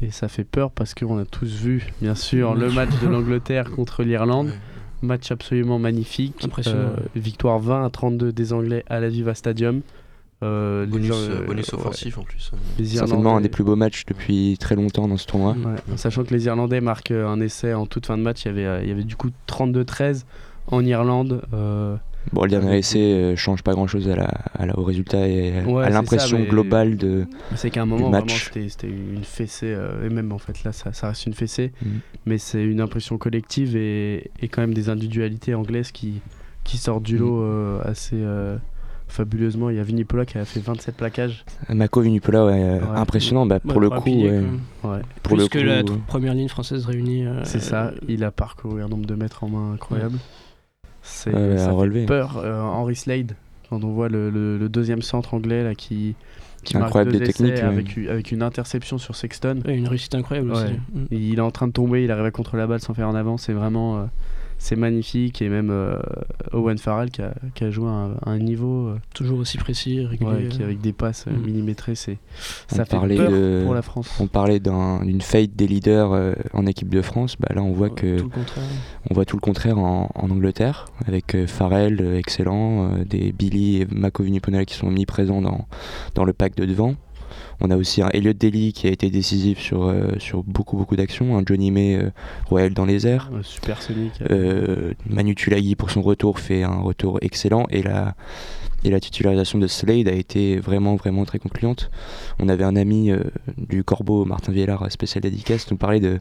[0.01, 3.71] Et ça fait peur parce qu'on a tous vu, bien sûr, le match de l'Angleterre
[3.71, 4.51] contre l'Irlande.
[5.01, 6.36] Match absolument magnifique.
[6.43, 9.82] Impressionnant, Euh, victoire 20 à 32 des Anglais à la Viva Stadium.
[10.43, 12.51] Euh, Bonus, Ir- euh, bonus ouais, offensif en plus.
[12.77, 15.51] les Certainement un des plus beaux matchs depuis très longtemps dans ce tournoi.
[15.53, 18.47] Ouais, Sachant que les Irlandais marquent euh, un essai en toute fin de match, il
[18.49, 20.25] y avait, euh, il y avait du coup 32-13
[20.67, 21.41] en Irlande.
[21.53, 21.95] euh,
[22.32, 25.27] Bon, le dernier essai euh, change pas grand chose à la, à la- au résultat
[25.27, 27.25] et Ouais, à l'impression globale de.
[27.56, 28.23] c'est qu'à un moment, match.
[28.25, 31.34] vraiment, c'était c'était une fessée, euh, et même en fait là, ça, ça reste une
[31.34, 31.99] fessée, Mhm.
[32.25, 36.21] mais c'est une impression collective et, et quand même des individualités anglaises qui,
[36.63, 38.56] qui sortent du lot euh, assez euh,
[39.07, 39.69] fabuleusement.
[39.69, 41.45] Il y a Vinny Pola qui a fait 27 plaquages.
[41.69, 42.97] Mako Vunipola, ouais, euh, Ouais.
[42.97, 43.45] impressionnant.
[43.45, 44.91] Bah, pour Ouais, le coup, pour
[45.23, 47.25] Plus le que coup, la euh, première ligne française réunie.
[47.25, 50.17] euh, c'est ça, il a parcouru un nombre de mètres en main incroyable.
[51.01, 52.05] C'est ça à fait relever.
[52.05, 52.37] peur.
[52.37, 53.33] Euh, Henry Slade,
[53.69, 56.15] quand on voit le, le- le deuxième centre anglais là, qui,
[56.63, 57.55] qui marque Incroyable deux de essais technique,
[57.97, 58.07] ouais.
[58.09, 59.59] avec, une interception sur Sexton.
[59.65, 60.73] ouais, une réussite incroyable aussi.
[60.93, 61.05] Mm.
[61.11, 63.15] Il est en train de tomber, il arrive à contre la balle sans faire en
[63.15, 63.37] avant.
[63.37, 64.03] C'est vraiment euh,
[64.57, 65.41] c'est magnifique.
[65.41, 65.99] Et même euh,
[66.53, 70.05] Owen Farrell qui a, qui a joué à un, un niveau euh, Toujours aussi précis,
[70.05, 70.31] régulier.
[70.31, 71.45] ouais, qui, avec des passes euh, Mm.
[71.45, 71.95] millimétrées.
[71.95, 72.17] C'est,
[72.71, 74.09] On ça fait parlait peur de- pour la France.
[74.19, 77.35] on parlait d'un- d'une fate des leaders euh, en équipe de France.
[77.39, 78.63] Bah, là, on voit Ouais, que Tout le contraire.
[79.09, 83.81] on voit tout le contraire en, en Angleterre, avec euh, Farrell, excellent, euh, des Billy
[83.81, 85.67] et Mako Vunipola qui sont omniprésents dans,
[86.15, 86.95] dans le pack de devant.
[87.61, 90.95] On a aussi un Elliot Daly qui a été décisif sur, euh, sur beaucoup beaucoup
[90.95, 92.09] d'actions, un Johnny May euh,
[92.47, 93.29] royal dans les airs.
[93.41, 94.11] Super Sonic.
[94.29, 98.15] Euh, Manu Tulagi pour son retour fait un retour excellent et la,
[98.83, 101.89] Et la titularisation de Slade a été vraiment, vraiment très concluante.
[102.39, 103.23] On avait un ami euh,
[103.57, 106.19] du Corbeau, Martin Viellard, spécial dédicace, nous parlait de,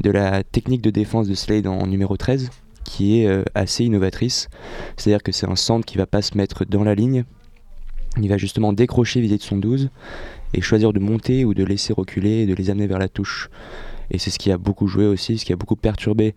[0.00, 2.50] de la technique de défense de Slade en, numéro 13,
[2.84, 4.48] qui est assez innovatrice.
[4.96, 7.24] C'est-à-dire que c'est un centre qui va pas se mettre dans la ligne,
[8.20, 9.90] il va justement décrocher vis de son 12
[10.54, 13.50] et choisir de monter ou de laisser reculer et de les amener vers la touche.
[14.10, 16.34] Et c'est ce qui a beaucoup joué aussi, ce qui a beaucoup perturbé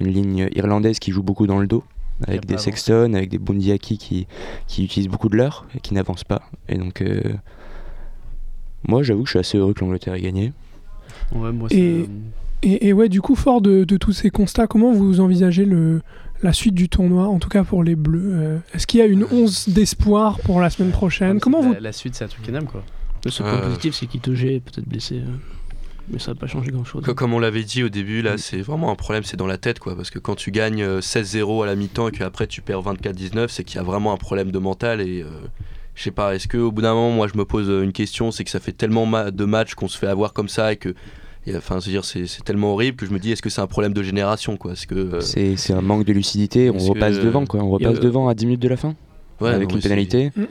[0.00, 1.82] une ligne irlandaise qui joue beaucoup dans le dos,
[2.26, 4.26] avec des Sexton, avec des Bundiaki qui,
[4.68, 6.42] qui utilisent beaucoup de l'heure et qui n'avancent pas.
[6.68, 7.20] Et donc, euh,
[8.86, 10.52] moi j'avoue que je suis assez heureux que l'Angleterre ait gagné.
[11.34, 12.06] Ouais, moi, Et-
[12.62, 16.02] Et, et ouais, du coup, fort de, de tous ces constats, comment vous envisagez le,
[16.42, 19.06] la suite du tournoi, en tout cas pour les Bleus Euh, Est-ce qu'il y a
[19.06, 22.64] une once d'espoir pour la semaine prochaine Comment vous la, la suite, c'est à Twickenham,
[22.66, 22.82] quoi.
[23.24, 23.50] Le seul Euh.
[23.58, 25.16] point positif, c'est qu'Itoge est peut-être blessé.
[25.16, 25.24] euh,
[26.10, 27.04] Mais ça va pas changer grand-chose.
[27.04, 29.58] Co- Comme on l'avait dit au début, là, c'est vraiment un problème, c'est dans la
[29.58, 29.94] tête, quoi.
[29.94, 33.48] Parce que quand tu gagnes euh, 16-0 à la mi-temps et qu'après tu perds 24-19,
[33.48, 35.00] c'est qu'il y a vraiment un problème de mental.
[35.02, 35.26] Et euh,
[35.94, 38.30] je sais pas, est-ce qu'au bout d'un moment, moi je me pose euh, une question,
[38.30, 40.76] c'est que ça fait tellement ma- de matchs qu'on se fait avoir comme ça et
[40.76, 40.94] que.
[41.56, 43.92] Enfin, c'est-à-dire, c'est c'est tellement horrible que je me dis, est-ce que c'est un problème
[43.92, 44.72] de génération, quoi?
[44.72, 44.94] Est-ce que.
[44.94, 48.00] euh, C'est c'est un manque de lucidité, on que- repasse devant quoi, on a- repasse
[48.00, 48.94] devant à 10 minutes de la fin
[49.40, 50.46] ouais, avec une pénalité Mm, mm.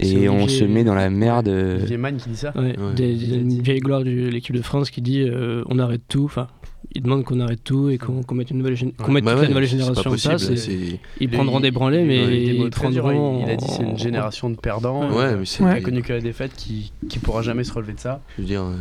[0.00, 1.48] et on se met dans la merde.
[1.48, 2.94] euh, Olivier Magne qui dit ça Ouais, Ouais.
[2.96, 6.24] des- a une vieille gloire de l'équipe de France qui dit euh, on arrête tout.
[6.24, 6.46] Enfin,
[6.92, 9.32] il demande qu'on arrête tout et qu'on qu'on mette, une nouvelle, gén- qu'on mette Bah
[9.34, 13.38] toute la nouvelle génération possible, Ils prendront des branlées, mais Il des ils prendront.
[13.40, 15.08] il, il a dit c'est une génération de perdants.
[15.10, 15.82] Ouais, euh, mais c'est.
[15.82, 18.20] Connu que la défaite, qui, qui pourra jamais se relever de ça.
[18.36, 18.74] Je veux dire, euh,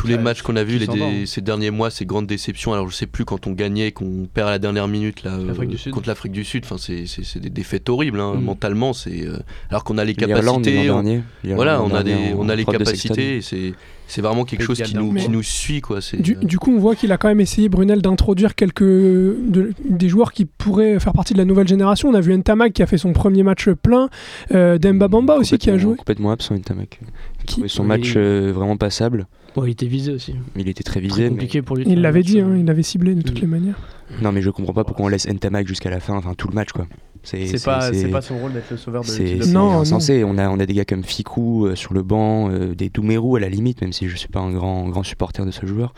[0.00, 2.72] tous les matchs qu'on a vus les ces derniers mois, ces grandes déceptions.
[2.72, 5.52] Alors je sais plus quand on gagnait, qu'on perd à la dernière minute là, euh,
[5.92, 6.64] contre l'Afrique du Sud.
[6.64, 8.44] Enfin, c'est des défaites horribles hein, Mm.
[8.44, 8.92] mentalement.
[8.92, 9.36] C'est euh,
[9.68, 10.78] alors qu'on a les capacités.
[10.90, 11.22] on- dernier.
[11.44, 13.40] Voilà, on a des, on a les capacités.
[13.42, 13.74] C'est
[14.06, 16.00] c'est vraiment quelque chose qui nous, qui nous suit quoi.
[16.18, 19.72] Du, euh, du coup, on voit qu'il a quand même essayé, Brunel, d'introduire quelques de-
[19.88, 22.08] des joueurs qui pourraient faire partie de la nouvelle génération.
[22.08, 24.08] On a vu Ntamak qui a fait son premier match plein,
[24.52, 25.94] euh, Demba Bamba aussi qui a joué.
[25.96, 26.98] Complètement absent, Ntamak.
[27.46, 27.88] Qui- son Oui.
[27.88, 29.26] match euh, vraiment passable.
[29.56, 30.34] Il était visé aussi.
[30.56, 31.24] Il était très Très visé.
[31.24, 31.84] mais- compliqué pour lui.
[31.84, 33.42] de Il l'avait dit, hein, il l'avait ciblé de toutes Mm.
[33.42, 33.78] les manières.
[34.22, 36.54] Non, mais je comprends pas pourquoi on laisse Ntamak jusqu'à la fin, enfin tout le
[36.54, 36.86] match quoi.
[37.22, 39.90] C'est pas, son rôle d'être le sauveur de C'est l'équipe de c'est Non, France.
[39.90, 39.96] non.
[39.96, 40.24] insensé.
[40.24, 43.36] On a, on a des gars comme Fikou euh, sur le banc, euh, des Doumerou
[43.36, 45.92] à la limite, même si je suis pas un grand, grand supporter de ce joueur.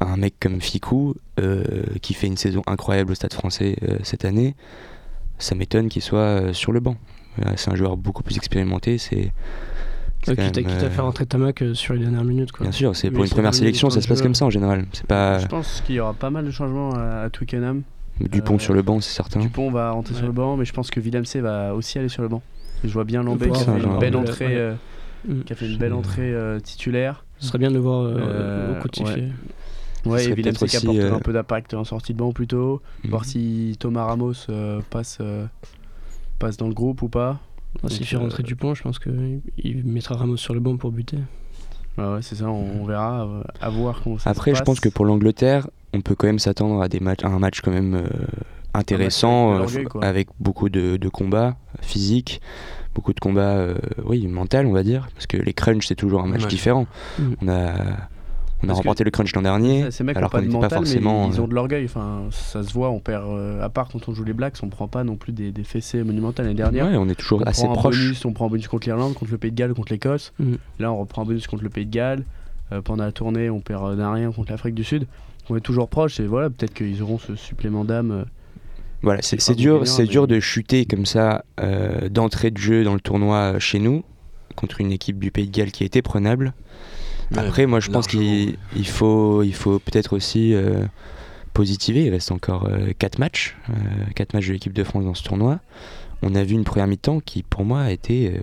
[0.00, 1.64] Un mec comme Fikou, euh,
[2.00, 4.54] qui fait une saison incroyable au Stade français euh, cette année,
[5.38, 6.96] ça m'étonne qu'il soit euh, sur le banc.
[7.44, 8.96] Euh, c'est un joueur beaucoup plus expérimenté.
[8.96, 9.32] C'est
[10.36, 12.52] quand quitte, à, même, quitte à euh, faire entrer Tamac euh, sur les dernières minutes.
[12.52, 12.64] Quoi.
[12.64, 14.86] Bien sûr, c'est pour une première sélection, du ça se passe comme ça en général.
[14.92, 17.82] C'est pas Je pense qu'il y aura pas mal de changements à, à Twickenham.
[18.20, 19.40] Dupont euh, sur le banc, c'est certain.
[19.40, 22.22] Dupont va rentrer sur le banc, mais je pense que Villemc va aussi aller sur
[22.22, 22.42] le banc.
[22.84, 24.54] Je vois bien Lambé peut qui a fait un une genre belle entrée, ouais.
[24.56, 24.74] euh,
[25.26, 25.42] Mm.
[25.42, 27.24] qui a fait une belle entrée euh, titulaire.
[27.38, 29.28] Ce serait bien de le voir euh, Euh, au coup de sifflet.
[30.06, 32.80] Ouais, et Villemc peut-être qui euh, un peu d'impact en sortie de banc plutôt.
[33.04, 33.10] Mhm.
[33.10, 35.46] Voir si Thomas Ramos euh, passe, euh,
[36.38, 37.40] passe dans le groupe ou pas.
[37.88, 40.90] S'il fait euh, rentrer Dupont, je pense qu'il il mettra Ramos sur le banc pour
[40.90, 41.18] buter.
[41.96, 44.80] Ouais, ouais, c'est ça, on, on verra, à voir comment ça Après, se je pense
[44.80, 47.72] que pour l'Angleterre, on peut quand même s'attendre à, des matchs, à un match quand
[47.72, 48.08] même euh,
[48.74, 52.40] intéressant, avec euh, avec beaucoup de, de combats physiques,
[52.94, 56.22] beaucoup de combats, euh, oui, mental, on va dire, parce que les crunchs, c'est toujours
[56.22, 56.48] un match Ouais.
[56.48, 56.86] différent.
[57.18, 57.22] Mm.
[57.42, 57.74] On a,
[58.60, 60.70] on a Parce remporté le crunch l'an dernier, Ces mecs alors pas de pas mental,
[60.70, 61.28] forcément.
[61.28, 61.84] mais ils euh, ont de l'orgueil.
[61.84, 63.24] Enfin, ça se voit, on perd.
[63.24, 65.62] euh, à part quand on joue les Blacks, on prend pas non plus des, des
[65.64, 66.46] fessées monumentales.
[66.46, 67.96] L'année dernière, ouais, on est toujours on assez proche.
[67.96, 70.32] bonus, on prend un bonus contre l'Irlande, contre le Pays de Galles, contre l'Écosse.
[70.40, 70.54] Mm.
[70.80, 72.24] Là, on reprend un bonus contre le Pays de Galles.
[72.72, 75.06] Euh, pendant la tournée, on perd d'un rien contre l'Afrique du Sud.
[75.50, 78.26] On est toujours proche et voilà, peut-être qu'ils auront ce supplément d'âme.
[79.02, 83.00] Voilà, c'est dur, c'est dur de chuter comme ça euh, d'entrée de jeu dans le
[83.00, 84.02] tournoi chez nous
[84.56, 86.52] contre une équipe du Pays de Galles qui était prenable.
[87.36, 90.84] Après, moi, je pense qu'il il faut, il faut peut-être aussi euh,
[91.54, 92.04] positiver.
[92.04, 93.56] Il reste encore 4 matchs,
[94.14, 95.60] 4 matchs de l'équipe de France dans ce tournoi.
[96.22, 98.40] On a vu une première mi-temps qui, pour moi, a été euh,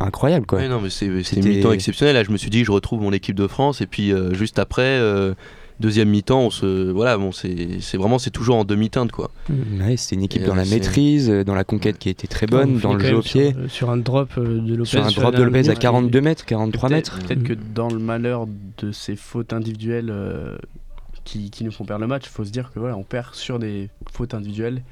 [0.00, 0.46] incroyable.
[0.46, 0.58] Quoi.
[0.58, 2.14] Ouais, non, mais c'est- c'était C'était- une mi-temps exceptionnelle.
[2.14, 3.80] Là, je me suis dit, je retrouve mon équipe de France.
[3.80, 5.34] Et puis, euh, juste après, euh,
[5.80, 6.90] deuxième mi-temps, on se.
[6.90, 9.30] Voilà, bon, c'est c'est vraiment, c'est toujours en demi-teinte, quoi.
[9.80, 12.08] Ouais, C'était une équipe Et, dans euh, la c'est- maîtrise, euh, dans la conquête qui
[12.08, 13.52] était très bonne, On dans le jeu au pied.
[13.52, 14.88] Sur, sur un drop euh, de Lopez.
[14.90, 15.78] Sur un la drop de dernière Lopez à minute.
[15.78, 17.26] 42 mètres, 43 Peut-être mètres.
[17.26, 17.44] peut-être Mm.
[17.44, 18.46] que dans le malheur
[18.78, 20.56] de ces fautes individuelles euh,
[21.24, 23.34] qui, qui nous font perdre le match, il faut se dire que voilà, on perd
[23.34, 24.82] sur des fautes individuelles.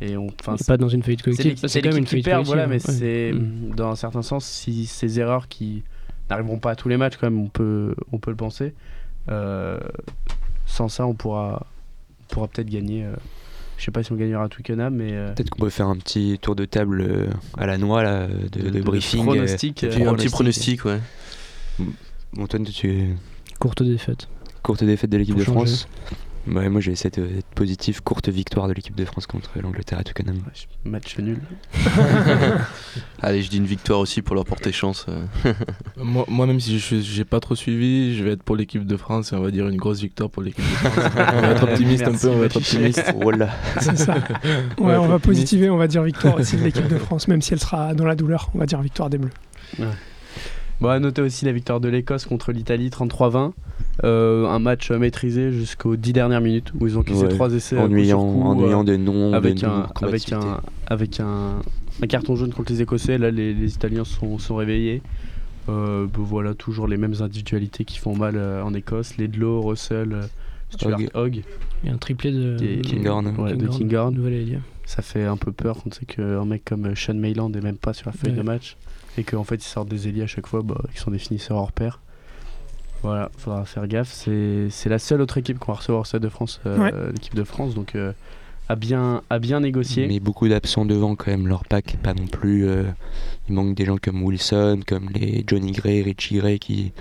[0.00, 0.26] Et on,
[0.66, 1.68] pas dans une faillite c'est collective.
[1.68, 3.38] C'est quand même une faillite perd, voilà, mais collective, c'est ouais.
[3.38, 3.74] Mm.
[3.76, 5.84] dans un certain sens, si ces erreurs qui
[6.28, 8.74] n'arriveront pas à tous les matchs, quand même, on peut, on peut le penser.
[9.28, 9.78] Euh,
[10.66, 11.66] sans ça, on pourra,
[12.30, 13.04] on pourra peut-être gagner.
[13.04, 13.14] euh,
[13.78, 15.96] je sais pas si on gagnera à Twickenham, mais euh, Peut-être qu'on peut faire un
[15.96, 19.24] petit tour de table euh, à la noix là, de, de briefing.
[19.24, 19.82] pronostic.
[19.84, 21.00] euh, puis un petit pronostic, ouais.
[22.38, 23.16] Antoine, tu
[23.58, 24.28] Courte défaite.
[24.62, 25.56] courte défaite de l'équipe de changer.
[25.66, 25.88] France.
[26.48, 30.02] Ouais, moi j'ai cette euh, positive courte victoire de l'équipe de France contre l'Angleterre à
[30.04, 30.38] Twickenham.
[30.84, 31.40] match nul.
[33.22, 35.06] Allez, je dis une victoire aussi pour leur porter chance.
[35.08, 35.52] euh.
[35.96, 38.96] Moi, moi, même si je j'ai pas trop suivi, je vais être pour l'équipe de
[38.96, 41.10] France et on va dire une grosse victoire pour l'équipe de France.
[41.34, 43.14] on va être optimiste un peu, on va être optimiste.
[43.22, 43.48] Voilà.
[43.80, 44.16] C'est ça.
[44.78, 47.40] Ouais, Ouais, on va positiver, on va dire victoire aussi de l'équipe de France, même
[47.40, 48.50] si elle sera dans la douleur.
[48.54, 49.30] On va dire victoire des Bleus.
[50.82, 53.52] Bon, à noter aussi la victoire de l'Écosse contre l'Italie 33-20.
[54.04, 57.28] Euh, un match euh, maîtrisé jusqu'aux 10 dernières minutes où ils ont quitté Ouais.
[57.28, 57.76] trois essais.
[57.76, 59.68] à coup Ennuyant, sur coup, ennuyant euh, de non, avec un,
[60.00, 61.60] non avec un, avec un,
[62.02, 63.16] un carton jaune contre les Écossais.
[63.18, 65.02] Là, les, les Italiens sont, sont réveillés.
[65.68, 69.16] Euh, bah, voilà, toujours les mêmes individualités qui font mal euh, en Écosse.
[69.18, 70.22] Ledlow, Russell, euh,
[70.70, 71.10] Stuart Hogg.
[71.14, 71.42] Hogg,
[71.84, 73.32] Il y a un triplé de qui est- Kinghorn.
[73.56, 74.16] de Kinghorn.
[74.84, 77.60] Ça fait un peu peur quand on sait qu'un mec comme euh, Sean Mayland n'est
[77.60, 78.38] même pas sur la feuille Ouais.
[78.38, 78.76] de match
[79.18, 81.56] et qu'en fait ils sortent des ailiers à chaque fois bah, qui sont des finisseurs
[81.58, 82.00] hors pair.
[83.02, 84.12] Voilà, faudra faire gaffe.
[84.12, 86.92] C'est c'est la seule autre équipe qu'on va recevoir au Stade de France, euh, Ouais.
[87.12, 88.12] l'équipe de France, donc euh,
[88.68, 90.06] à, bien, à bien négocier.
[90.06, 91.48] Mais beaucoup d'absents devant quand même.
[91.48, 92.66] Leur pack, pas non plus.
[92.68, 92.84] euh,
[93.48, 96.92] il manque des gens comme Wilson, comme les Johnny Gray, Richie Gray, qui.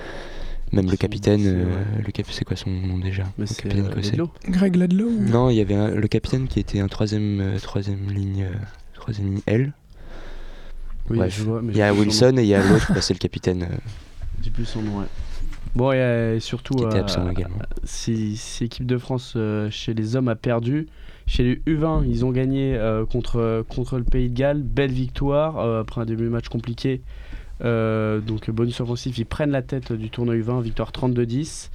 [0.74, 1.42] Même le capitaine.
[1.44, 2.04] c'est- euh, ouais.
[2.06, 3.24] Le cap, c'est quoi son nom déjà?
[3.38, 4.26] Mais Le c'est capitaine euh.
[4.50, 7.60] Greg Ladlow ou- Non, il y avait un- le capitaine qui était un troisième, euh,
[7.60, 8.56] troisième ligne, euh,
[8.94, 9.74] troisième ligne L.
[11.10, 11.36] Oui, Bref.
[11.38, 11.94] je vois, mais Il y a.
[11.94, 13.76] Wilson et il y a l'autre, bah, c'est le capitaine euh,
[14.44, 15.06] J'ai plus son nom, ouais.
[15.76, 17.58] Bon, et euh, surtout, qui était euh, absent également.
[17.84, 20.88] si, si l'équipe de France euh, chez les hommes a perdu,
[21.28, 24.62] chez les U20, ils ont gagné euh, contre, contre le Pays de Galles.
[24.64, 27.02] Belle victoire euh, après un début de match compliqué.
[27.64, 31.70] Euh, donc, bonus offensif, ils prennent la tête du tournoi U20, victoire 32-10.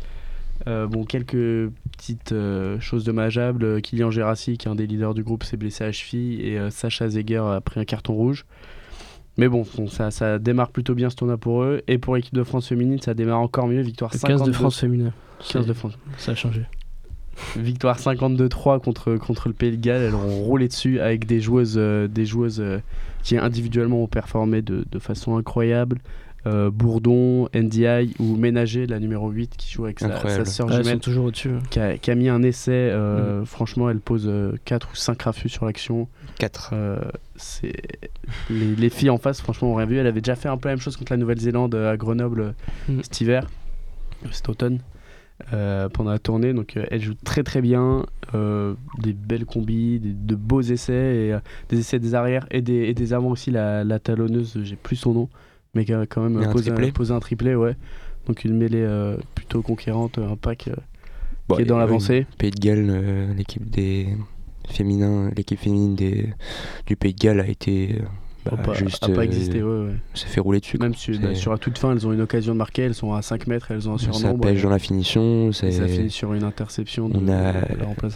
[0.66, 3.80] Euh, bon, quelques petites euh, choses dommageables.
[3.82, 6.58] Kylian Gérassi, qui est un des leaders du groupe, s'est blessé à la cheville et
[6.58, 8.44] euh, Sacha Zeger a pris un carton rouge.
[9.36, 11.82] Mais bon, ça, ça démarre plutôt bien ce tournoi pour eux.
[11.88, 13.82] Et pour l'équipe de France féminine, ça démarre encore mieux.
[13.82, 14.52] Victoire Le 15 de 52.
[14.52, 15.12] France féminin.
[15.46, 15.98] 15 de France.
[16.16, 16.62] Ça a changé.
[17.56, 20.02] Victoire 52-3 contre, contre le Pays de Galles.
[20.02, 22.78] Elles ont roulé dessus avec des joueuses, euh, des joueuses euh,
[23.22, 25.98] qui individuellement ont performé de, de façon incroyable.
[26.46, 31.00] Euh, Bourdon, NDI ou Ménager, la numéro 8 qui joue avec sa, sa sœur jumelle,
[31.00, 31.50] toujours au-dessus.
[31.70, 32.70] qui, a, qui a mis un essai.
[32.72, 34.30] euh, Franchement, elle pose
[34.64, 36.06] 4 ou 5 raffus sur l'action.
[36.38, 36.70] 4.
[36.72, 36.98] Euh,
[37.34, 37.72] c'est
[38.48, 39.96] les, les filles en face, franchement, ont rien vu.
[39.98, 42.40] Elle avait déjà fait un peu la même chose contre la Nouvelle-Zélande euh, à Grenoble
[42.40, 42.52] euh,
[42.88, 43.00] Mm.
[43.02, 43.46] cet hiver,
[44.24, 44.78] euh, cet automne,
[45.52, 46.52] euh, pendant la tournée.
[46.52, 48.06] Donc, euh, elle joue très très bien.
[48.34, 50.92] euh, des belles combis, des- de beaux essais,
[51.26, 53.50] et, euh, des essais des arrières et des, et des avants aussi.
[53.52, 55.28] La, la talonneuse, j'ai plus son nom,
[55.76, 56.90] mais qui a quand même a un posé, triplé.
[56.92, 57.76] posé un triplé, ouais.
[58.26, 60.74] Donc, une mêlée euh, plutôt conquérante, un pack euh,
[61.48, 62.26] Bon, qui est dans l'avancée.
[62.38, 64.08] Pays de Galles, euh, l'équipe des
[64.68, 66.32] féminins, l'équipe féminine des,
[66.86, 68.04] du Pays de Galles a été euh,
[68.50, 69.92] bah, pas, juste a pas euh, existé, ouais, ouais.
[70.14, 70.76] s'est fait rouler dessus.
[70.78, 73.12] Même sur, C'est- sur la toute fin, elles ont une occasion de marquer, elles sont
[73.12, 74.40] à 5 mètres, elles ont un ça surnombre.
[74.40, 75.52] pêche et- dans la finition.
[75.52, 77.52] ça finit sur une interception de, On a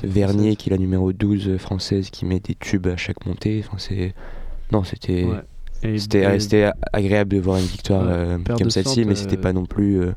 [0.02, 3.62] Vernier qui est la numéro 12 française qui met des tubes à chaque montée.
[3.64, 4.12] Enfin, c'est
[4.72, 5.36] non, c'était Ouais.
[5.82, 9.64] C'était agréable de voir une victoire Ouais, euh, comme celle-ci, mais c'était euh, pas non
[9.66, 10.12] plus euh,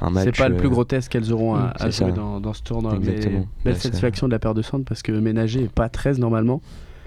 [0.00, 0.24] un match.
[0.26, 2.96] C'est pas le plus grotesque qu'elles auront à, mm, à jouer dans, dans ce tournoi.
[3.00, 3.46] Mais Exactement.
[3.64, 6.60] belle satisfaction de la paire de centres parce que Ménager est pas 13 normalement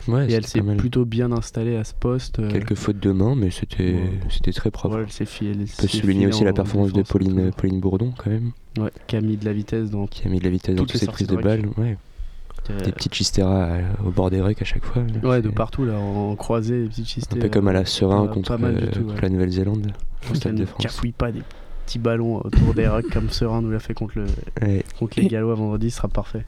[0.08, 2.40] Ouais, et elle s'est plutôt bien installée à ce poste.
[2.40, 4.10] euh, Quelques fautes de main, mais c'était Ouais.
[4.32, 4.96] c'était très propre.
[4.98, 8.32] ouais, elle s'est fi- elle On peut souligner aussi la performance de Pauline, Bourdon quand
[8.32, 10.74] même, Ouais, qui a mis de la vitesse dans qui a mis de la vitesse
[10.76, 11.70] dans Toutes toutes les ses prises de de balles.
[11.78, 11.98] Ouais.
[12.72, 15.04] Euh, Des petites chisteras euh, au bord des rucks à chaque fois.
[15.24, 17.40] Ouais, de partout là, en croisée, des petites Un chistés.
[17.40, 19.92] peu comme à la Serein contre, euh, tout, contre la Nouvelle-Zélande
[20.34, 20.82] Stade ne de France.
[20.84, 21.42] cafouille pas des
[21.86, 24.26] petits ballons autour des rocks comme Serein nous l'a fait contre, le,
[24.62, 24.84] Ouais.
[25.00, 26.46] contre les Gallois vendredi, ce sera parfait.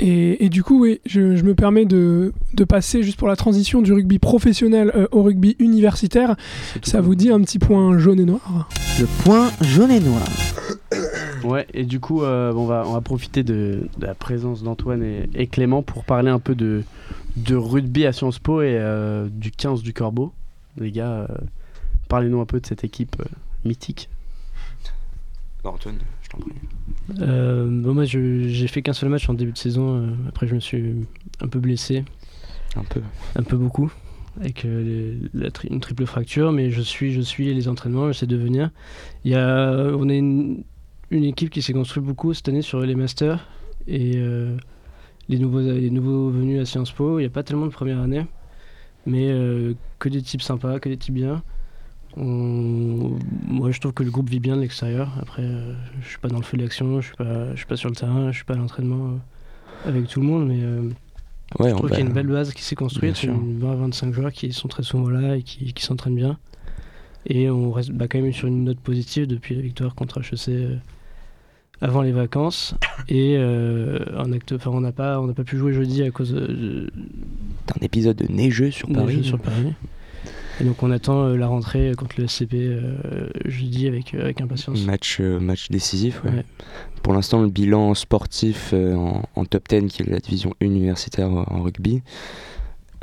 [0.00, 3.36] Et, et du coup, oui, je, je me permets de, de passer juste pour la
[3.36, 6.36] transition du rugby professionnel euh, au rugby universitaire.
[6.82, 8.68] Ça vous dit un petit point jaune et noir?
[9.00, 10.22] Le point jaune et noir.
[11.44, 15.04] Ouais, et du coup, euh, on, va, on va profiter de, de la présence d'Antoine
[15.04, 16.82] et, et Clément pour parler un peu de,
[17.36, 20.32] de rugby à Sciences Po et euh, du 15 du Corbeau.
[20.76, 21.26] Les gars, euh,
[22.08, 23.24] parlez-nous un peu de cette équipe euh,
[23.64, 24.08] mythique.
[25.62, 26.52] Antoine, je t'en prie.
[27.20, 29.96] Euh, bon, moi, j'ai fait qu'un seul match en début de saison.
[30.02, 30.94] euh, après, je me suis
[31.40, 32.04] un peu blessé,
[32.76, 33.00] Un peu.
[33.36, 33.90] un peu beaucoup,
[34.40, 34.82] avec euh,
[35.32, 36.52] les- la tri- une triple fracture.
[36.52, 38.70] Mais je suis, je suis les entraînements, j'essaie de venir.
[39.24, 40.64] Il y a, on est une,
[41.10, 43.46] une équipe qui s'est construite beaucoup cette année sur les masters
[43.86, 44.56] et euh,
[45.28, 47.18] les nouveaux, les nouveaux venus à Sciences Po.
[47.18, 48.26] Il n'y a pas tellement de première année,
[49.06, 51.42] mais euh, que des types sympas, que des types bien.
[52.16, 55.12] On- Moi, je trouve que le groupe vit bien de l'extérieur.
[55.20, 57.66] Après, euh, je suis pas dans le feu de l'action, je suis pas, je suis
[57.66, 59.08] pas sur le terrain, je suis pas à l'entraînement
[59.86, 60.88] euh, avec tout le monde, mais euh,
[61.60, 64.32] Ouais, je trouve qu'il y a une belle base qui s'est construite, une 20-25 joueurs
[64.32, 66.38] qui sont très souvent là et qui, qui s'entraînent bien.
[67.26, 70.48] Et on reste bah, quand même sur une note positive depuis la victoire contre HEC
[70.48, 70.76] euh,
[71.80, 72.74] avant les vacances.
[73.08, 76.10] Et euh, un acte, enfin, on n'a pas, on n'a pas pu jouer jeudi à
[76.10, 76.90] cause de, de-
[77.66, 79.16] T'as un épisode neigeux sur Paris.
[79.16, 79.72] jeux sur Paris.
[80.60, 84.40] Et donc on attend euh, la rentrée contre le SCP euh, jeudi avec, euh, avec
[84.40, 84.84] impatience.
[84.86, 86.30] Match, match décisif, ouais.
[86.30, 86.44] Ouais.
[87.02, 91.62] Pour l'instant, le bilan sportif en, en top 10, qui est la division universitaire en
[91.62, 92.02] rugby,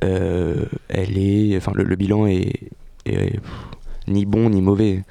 [0.01, 2.69] elle est, enfin, le, le bilan est,
[4.07, 5.03] ni bon ni mauvais.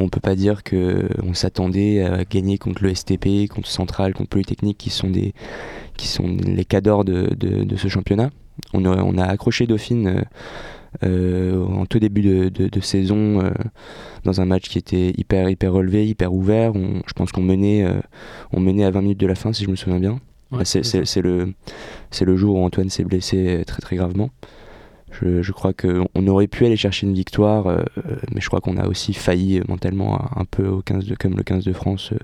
[0.00, 4.30] On peut pas dire que on s'attendait à gagner contre le STP, contre Central, contre
[4.30, 5.32] Polytechnique, qui sont des,
[5.96, 8.30] qui sont les cadors de, de, de ce championnat.
[8.72, 10.24] On a, on a accroché Dauphine
[11.02, 13.50] en tout début de, de- de saison euh,
[14.24, 16.74] dans un match qui était hyper hyper relevé, hyper ouvert.
[16.74, 18.00] On- je pense qu'on menait, euh,
[18.52, 20.12] on menait à 20 minutes de la fin, si je me souviens bien.
[20.52, 20.82] Ouais, Bah, c'est
[21.22, 21.52] le,
[22.10, 24.30] c'est le jour où Antoine s'est blessé très très gravement.
[25.20, 27.82] Je, je crois qu'on aurait pu aller chercher une victoire, euh,
[28.32, 31.36] mais je crois qu'on a aussi failli mentalement un, un peu au 15 de, comme
[31.36, 32.10] le 15 de France.
[32.12, 32.18] euh,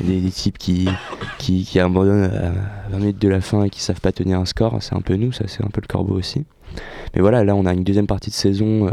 [0.04, 0.88] des, des types qui,
[1.38, 4.44] qui, qui abandonnent à 20 minutes de la fin et qui savent pas tenir un
[4.44, 4.82] score.
[4.82, 6.44] C'est un peu nous, ça c'est un peu le corbeau aussi.
[7.14, 8.90] Mais voilà, là on a une deuxième partie de saison euh,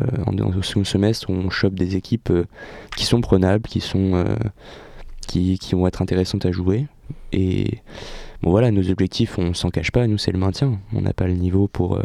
[0.57, 2.45] au second semestre où on chope des équipes euh,
[2.95, 4.35] qui sont prenables, qui sont euh,
[5.27, 6.87] qui, qui vont être intéressantes à jouer.
[7.31, 7.79] Et
[8.41, 10.79] bon voilà, nos objectifs, on s'en cache pas, nous c'est le maintien.
[10.93, 12.03] On n'a pas le niveau pour, euh,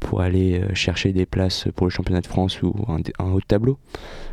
[0.00, 3.44] pour aller chercher des places pour le championnat de France ou un, un haut de
[3.46, 3.78] tableau.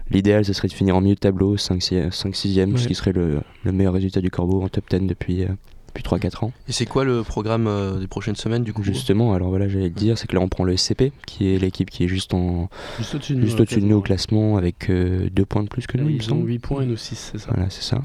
[0.10, 2.88] L'idéal, ce serait de finir en milieu de tableau, 5-6e, ce Ouais.
[2.88, 5.46] qui serait le, le meilleur résultat du Corbeau en top 10 depuis,
[5.94, 6.52] depuis 3-4 ans.
[6.68, 9.86] Et c'est quoi le programme euh, des prochaines semaines du coup Justement, alors voilà, j'allais
[9.86, 12.34] le dire, c'est que là on prend le SCP, qui est l'équipe qui est juste,
[12.34, 13.46] en, Juste au-dessus de nous.
[13.46, 16.16] juste euh, au-dessus de nous au classement avec 2 points de plus que nous, il
[16.18, 16.48] me semble.
[16.48, 17.52] 8 points et nous 6, c'est ça.
[17.54, 18.02] Voilà, c'est ça.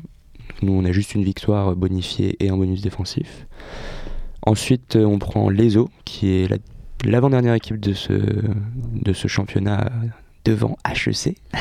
[0.62, 3.46] Nous, on a juste une victoire bonifiée et un bonus défensif.
[4.42, 6.56] Ensuite, euh, on prend l'ESO, qui est la-
[7.04, 9.90] l'avant-dernière équipe de ce, de ce championnat
[10.44, 11.36] devant HEC.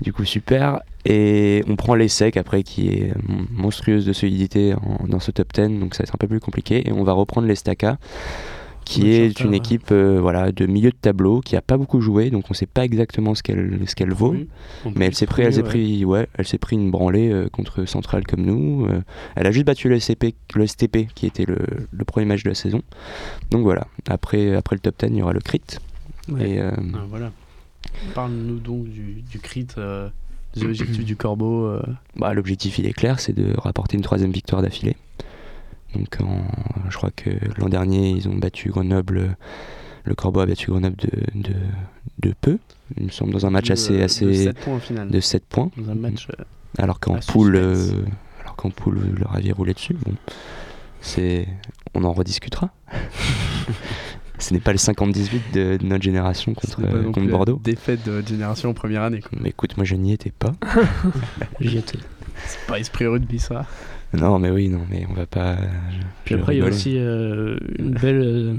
[0.00, 0.80] du coup, super.
[1.04, 5.52] Et on prend l'ESSEC après, qui est mon- monstrueuse de solidité en- dans ce top
[5.52, 6.86] 10, donc ça va être un peu plus compliqué.
[6.88, 7.98] Et on va reprendre l'Estaca,
[8.84, 9.56] qui Ouais, est une ouais.
[9.58, 12.64] équipe euh, voilà, de milieu de tableau, qui a pas beaucoup joué, donc on sait
[12.66, 14.30] pas exactement ce qu'elle ce qu'elle vaut.
[14.32, 14.48] Oui,
[14.96, 15.62] Mais elle s'est pris, elle ouais.
[15.62, 18.86] pris, ouais, elle s'est pris une branlée euh, contre Central comme nous.
[18.86, 19.02] euh,
[19.36, 21.58] elle a juste battu le STP, le STP qui était le,
[21.90, 22.80] le premier match de la saison.
[23.50, 23.86] Donc voilà.
[24.08, 25.60] Après, après le top 10, il y aura le crit.
[26.30, 26.50] Ouais.
[26.52, 26.72] Et Ah,
[27.10, 27.30] voilà.
[28.14, 30.08] Parle-nous donc du, du crit, euh,
[30.54, 31.66] des objectifs du corbeau.
[31.66, 31.82] euh.
[32.16, 34.96] bah, l'objectif, il est clair, c'est de rapporter une troisième victoire d'affilée.
[35.94, 36.42] Donc, en-
[36.90, 39.36] je crois que l'an dernier, ils ont battu Grenoble.
[40.04, 41.10] Le Corbeau a battu Grenoble de,
[41.50, 41.54] de,
[42.20, 42.58] de peu,
[42.96, 45.10] il me semble, dans un match de- assez, de assez 7 points au final.
[45.10, 45.70] de 7 points.
[45.76, 46.28] Dans un match.
[46.38, 46.44] euh,
[46.78, 47.92] Alors qu'en À poule, suspense.
[47.94, 48.04] euh,
[48.42, 49.94] alors qu'en poule, leur avis roulé dessus.
[49.94, 50.14] Bon,
[51.00, 51.46] c'est,
[51.94, 52.70] on en rediscutera.
[54.38, 57.60] Ce n'est pas le 50-18 de, de notre génération contre, pas la Bordeaux.
[57.62, 59.20] Défaite de votre génération en première année.
[59.20, 59.30] quoi.
[59.40, 60.52] Mais écoute, moi je n'y étais pas.
[61.60, 61.98] J'y étais.
[62.46, 63.66] C'est pas esprit rugby ça.
[64.12, 65.56] Non, mais oui, non, mais on va pas.
[65.56, 68.54] je- Puis après, il y a aussi euh, une, belle, euh,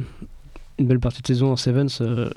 [0.77, 2.29] une belle partie de saison en Sevens euh,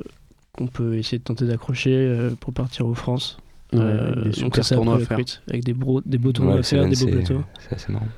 [0.57, 3.39] qu'on peut essayer de tenter d'accrocher euh, pour partir aux France.
[3.75, 5.19] Euh, des donc super ça, tournois à faire.
[5.49, 7.43] Avec des, bro- des beaux tournois Ouais, à faire, des beaux c'est- plateaux.
[7.59, 8.09] C'est assez marrant.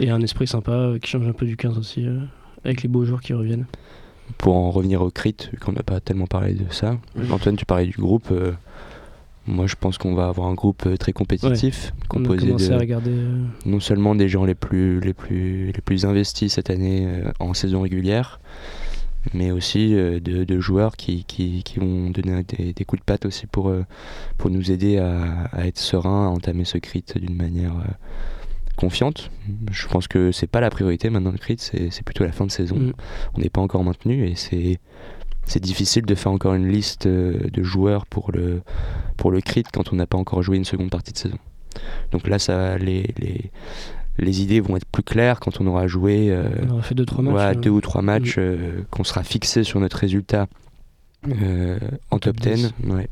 [0.00, 2.18] Et un esprit sympa euh, qui change un peu du 15 aussi, euh,
[2.64, 3.66] avec les beaux jours qui reviennent.
[4.38, 6.96] Pour en revenir au crit, vu qu'on n'a pas tellement parlé de ça.
[7.30, 8.28] Antoine, tu parlais du groupe.
[8.30, 8.52] euh,
[9.46, 13.10] moi, je pense qu'on va avoir un groupe euh, très compétitif, composé de à regarder.
[13.10, 17.30] euh, non seulement des gens les plus, les plus, les plus investis cette année euh,
[17.40, 18.40] en saison régulière,
[19.34, 23.04] mais aussi euh, de, de joueurs qui, qui, qui vont donner des, des coups de
[23.04, 23.70] patte aussi pour,
[24.38, 27.74] pour nous aider à, à être serein, à entamer ce crit d'une manière
[28.76, 29.30] confiante.
[29.70, 32.50] Je pense que c'est pas la priorité maintenant le crit, c'est plutôt la fin de
[32.50, 32.76] saison.
[32.76, 32.92] Mm.
[33.34, 34.78] On n'est pas encore maintenu et c'est
[35.46, 38.62] c'est difficile de faire encore une liste euh, de joueurs pour le,
[39.18, 41.36] pour le crit quand on n'a pas encore joué une seconde partie de saison.
[42.12, 43.50] Donc là, ça, les, les,
[44.18, 47.22] les idées vont être plus claires quand on aura joué euh, on aura fait 2-3
[47.22, 47.34] matchs.
[47.34, 50.46] ouais, euh, deux ou trois matchs, euh, qu'on sera fixé sur notre résultat
[51.28, 51.78] euh,
[52.10, 52.74] en top, top 10.
[52.84, 53.08] Ouais.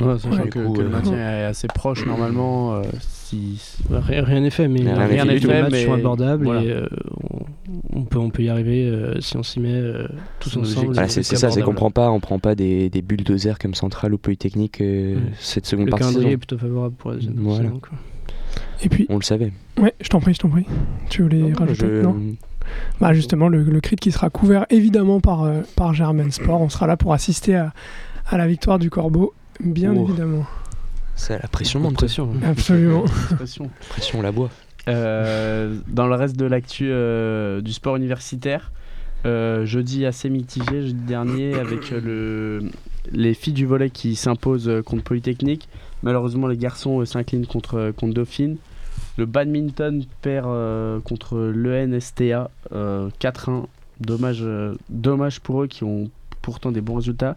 [0.00, 0.48] Ouais, sachant Ouais.
[0.48, 2.74] que, Du coup, que le euh, maintien est assez proche normalement.
[2.76, 5.84] euh, si, Ouais, rien n'est fait, mais Rien rien n'est fait, fait, les matchs mais
[5.84, 6.62] sont abordables voilà.
[6.62, 6.86] et euh,
[7.92, 10.06] on, on peut, on peut y arriver euh, si on s'y met euh,
[10.40, 10.92] tous ensemble.
[10.94, 14.14] Voilà, c'est ça, c'est qu'on prend pas, on prend pas des, des bulldozers comme Central
[14.14, 15.20] ou Polytechnique euh, Ouais.
[15.38, 17.64] cette seconde Le partie de calendrier est plutôt favorable pour la deuxième Voilà.
[17.64, 17.98] saison, quoi.
[18.82, 19.52] Et puis, On le savait.
[19.80, 20.66] ouais, je t'en prie, je t'en prie.
[21.08, 22.16] Tu voulais rajouter Je- Non
[23.00, 26.60] Bah justement, le, le crit qui sera couvert évidemment par, euh, par Germain Sport.
[26.60, 27.72] On sera là pour assister à,
[28.28, 30.04] à la victoire du Corbeau, bien Oh.
[30.08, 30.46] évidemment.
[31.16, 31.94] C'est la pression monte.
[31.94, 32.30] pression.
[32.44, 33.04] Absolument.
[33.04, 33.70] Expression.
[33.90, 34.50] Pression on la boit.
[34.88, 38.72] Euh, dans le reste de l'actu euh, du sport universitaire,
[39.26, 42.70] euh, jeudi assez mitigé, jeudi dernier, avec euh, le,
[43.12, 45.68] les filles du volet qui s'imposent euh, contre Polytechnique.
[46.02, 48.56] Malheureusement, les garçons euh, s'inclinent contre, contre Dauphine.
[49.18, 53.66] Le badminton perd euh, contre l'ENSTA euh, 4-1.
[54.00, 56.10] Dommage, euh, dommage pour eux qui ont
[56.42, 57.36] pourtant des bons résultats.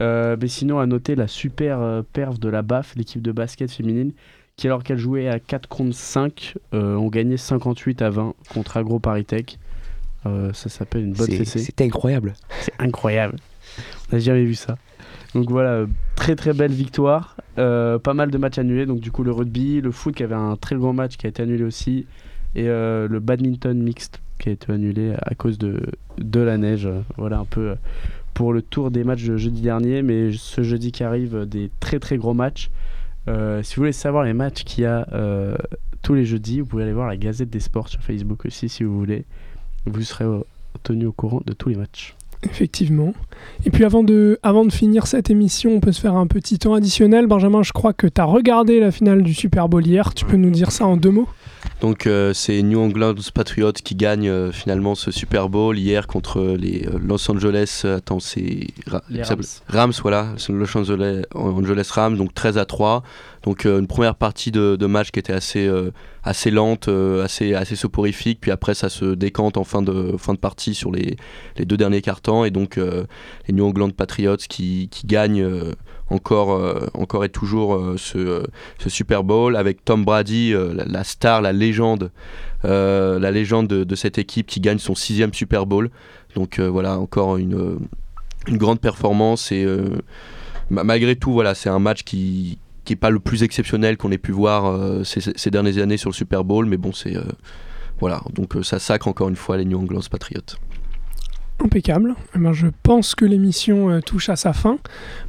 [0.00, 3.70] Euh, mais sinon, à noter la super euh, perf de la BAF, l'équipe de basket
[3.70, 4.12] féminine,
[4.56, 8.76] qui alors qu'elle jouait à 4 contre 5, euh, ont gagné 58 à 20 contre
[8.76, 9.58] Agro Paritech.
[10.26, 11.58] Euh, ça s'appelle une bonne C'est- fessée.
[11.60, 12.34] C'était incroyable.
[12.60, 13.36] C'est incroyable.
[14.10, 14.76] On n'a jamais vu ça.
[15.34, 17.36] Donc voilà, très très belle victoire.
[17.58, 18.86] Euh, pas mal de matchs annulés.
[18.86, 21.30] Donc du coup, le rugby, le foot qui avait un très grand match qui a
[21.30, 22.06] été annulé aussi.
[22.54, 25.80] Et euh, le badminton mixte qui a été annulé à cause de,
[26.18, 26.88] de la neige.
[27.16, 27.74] Voilà un peu
[28.34, 30.02] pour le tour des matchs de jeudi dernier.
[30.02, 32.70] Mais ce jeudi qui arrive, euh, des très très gros matchs.
[33.28, 35.56] Euh, si vous voulez savoir les matchs qu'il y a euh,
[36.02, 38.84] tous les jeudis, vous pouvez aller voir la Gazette des Sports sur Facebook aussi si
[38.84, 39.24] vous voulez.
[39.86, 40.26] Vous serez
[40.82, 42.16] tenu au courant de tous les matchs.
[42.44, 43.12] Effectivement.
[43.64, 46.58] Et puis avant de, avant de finir cette émission, on peut se faire un petit
[46.58, 47.26] temps additionnel.
[47.26, 50.12] Benjamin, je crois que tu as regardé la finale du Super Bowl hier.
[50.14, 51.28] Tu peux nous dire ça en deux mots?
[51.80, 56.56] Donc euh, c'est New England Patriots qui gagne euh, finalement ce Super Bowl hier contre
[56.58, 57.82] les euh, Los Angeles.
[57.84, 59.42] euh, attends, c'est Ra- Rams.
[59.68, 63.02] Rams, voilà, c'est Los Angeles, Angeles Rams, donc 13 à 3.
[63.44, 65.90] Donc euh, une première partie de, match qui était assez, euh,
[66.22, 70.34] assez lente, euh, assez, assez soporifique, puis après ça se décante en fin de, fin
[70.34, 71.16] de partie sur les,
[71.56, 75.46] les deux derniers cartons, et donc les New England Patriots qui, qui gagnent
[76.10, 78.44] encore, encore et toujours ce,
[78.86, 82.10] Super Bowl avec Tom Brady, la, star, la légende,
[82.64, 85.90] la légende de, de cette équipe qui gagne son sixième Super Bowl.
[86.34, 87.78] Donc voilà, encore une,
[88.46, 89.52] une grande performance.
[89.52, 89.66] Et
[90.70, 94.10] ma- malgré tout, voilà, c'est un match qui qui est pas le plus exceptionnel qu'on
[94.10, 97.16] ait pu voir euh, ces, ces dernières années sur le Super Bowl, mais bon, c'est
[97.16, 97.22] euh,
[98.00, 100.56] voilà, donc euh, ça sacre encore une fois les New England Patriots.
[101.64, 102.16] Impeccable.
[102.34, 104.78] Eh ben, je pense que l'émission euh, touche à sa fin.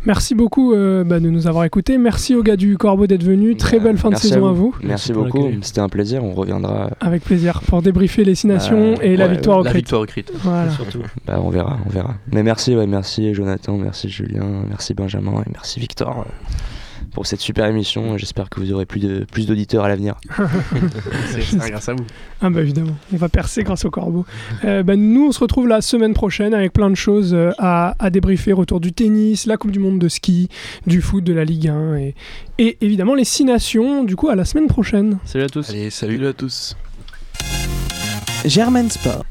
[0.06, 2.00] Merci beaucoup euh, bah, de nous avoir écoutés.
[2.00, 3.56] Merci aux gars du Corbeau d'être venus.
[3.58, 4.76] Très belle fin de saison à à vous.
[4.82, 5.48] Merci, beaucoup.
[5.62, 6.24] C'était un plaisir.
[6.24, 6.90] On reviendra.
[7.02, 10.06] Avec plaisir pour débriefer les six nations Bah, et la victoire au La victoire au
[10.08, 10.26] crit.
[10.42, 10.72] Voilà.
[10.72, 11.04] Surtout.
[11.28, 12.16] Bah, on verra, on verra.
[12.32, 16.32] Mais merci, ouais, merci Jonathan, merci Julien, merci Benjamin et merci Victor euh,
[17.14, 18.18] pour cette super émission.
[18.18, 20.16] J'espère que vous aurez plus de plus d'auditeurs à l'avenir.
[21.28, 22.06] C'est grâce à vous.
[22.42, 24.26] Ah bah évidemment, on va percer grâce au corbeau.
[24.66, 27.96] Euh, bah, nous, on se retrouve la semaine prochaine avec plein de choses euh, à,
[28.00, 30.50] à débriefer autour du tennis, la Coupe du Monde de ski,
[30.88, 32.16] du foot, de la Ligue 1 et,
[32.58, 34.04] et évidemment les six nations.
[34.04, 35.20] Du coup, à la semaine prochaine.
[35.26, 35.70] Salut à tous.
[35.70, 36.16] Allez, salut.
[36.16, 36.76] Salut à tous.
[38.46, 39.22] Germaine Sport.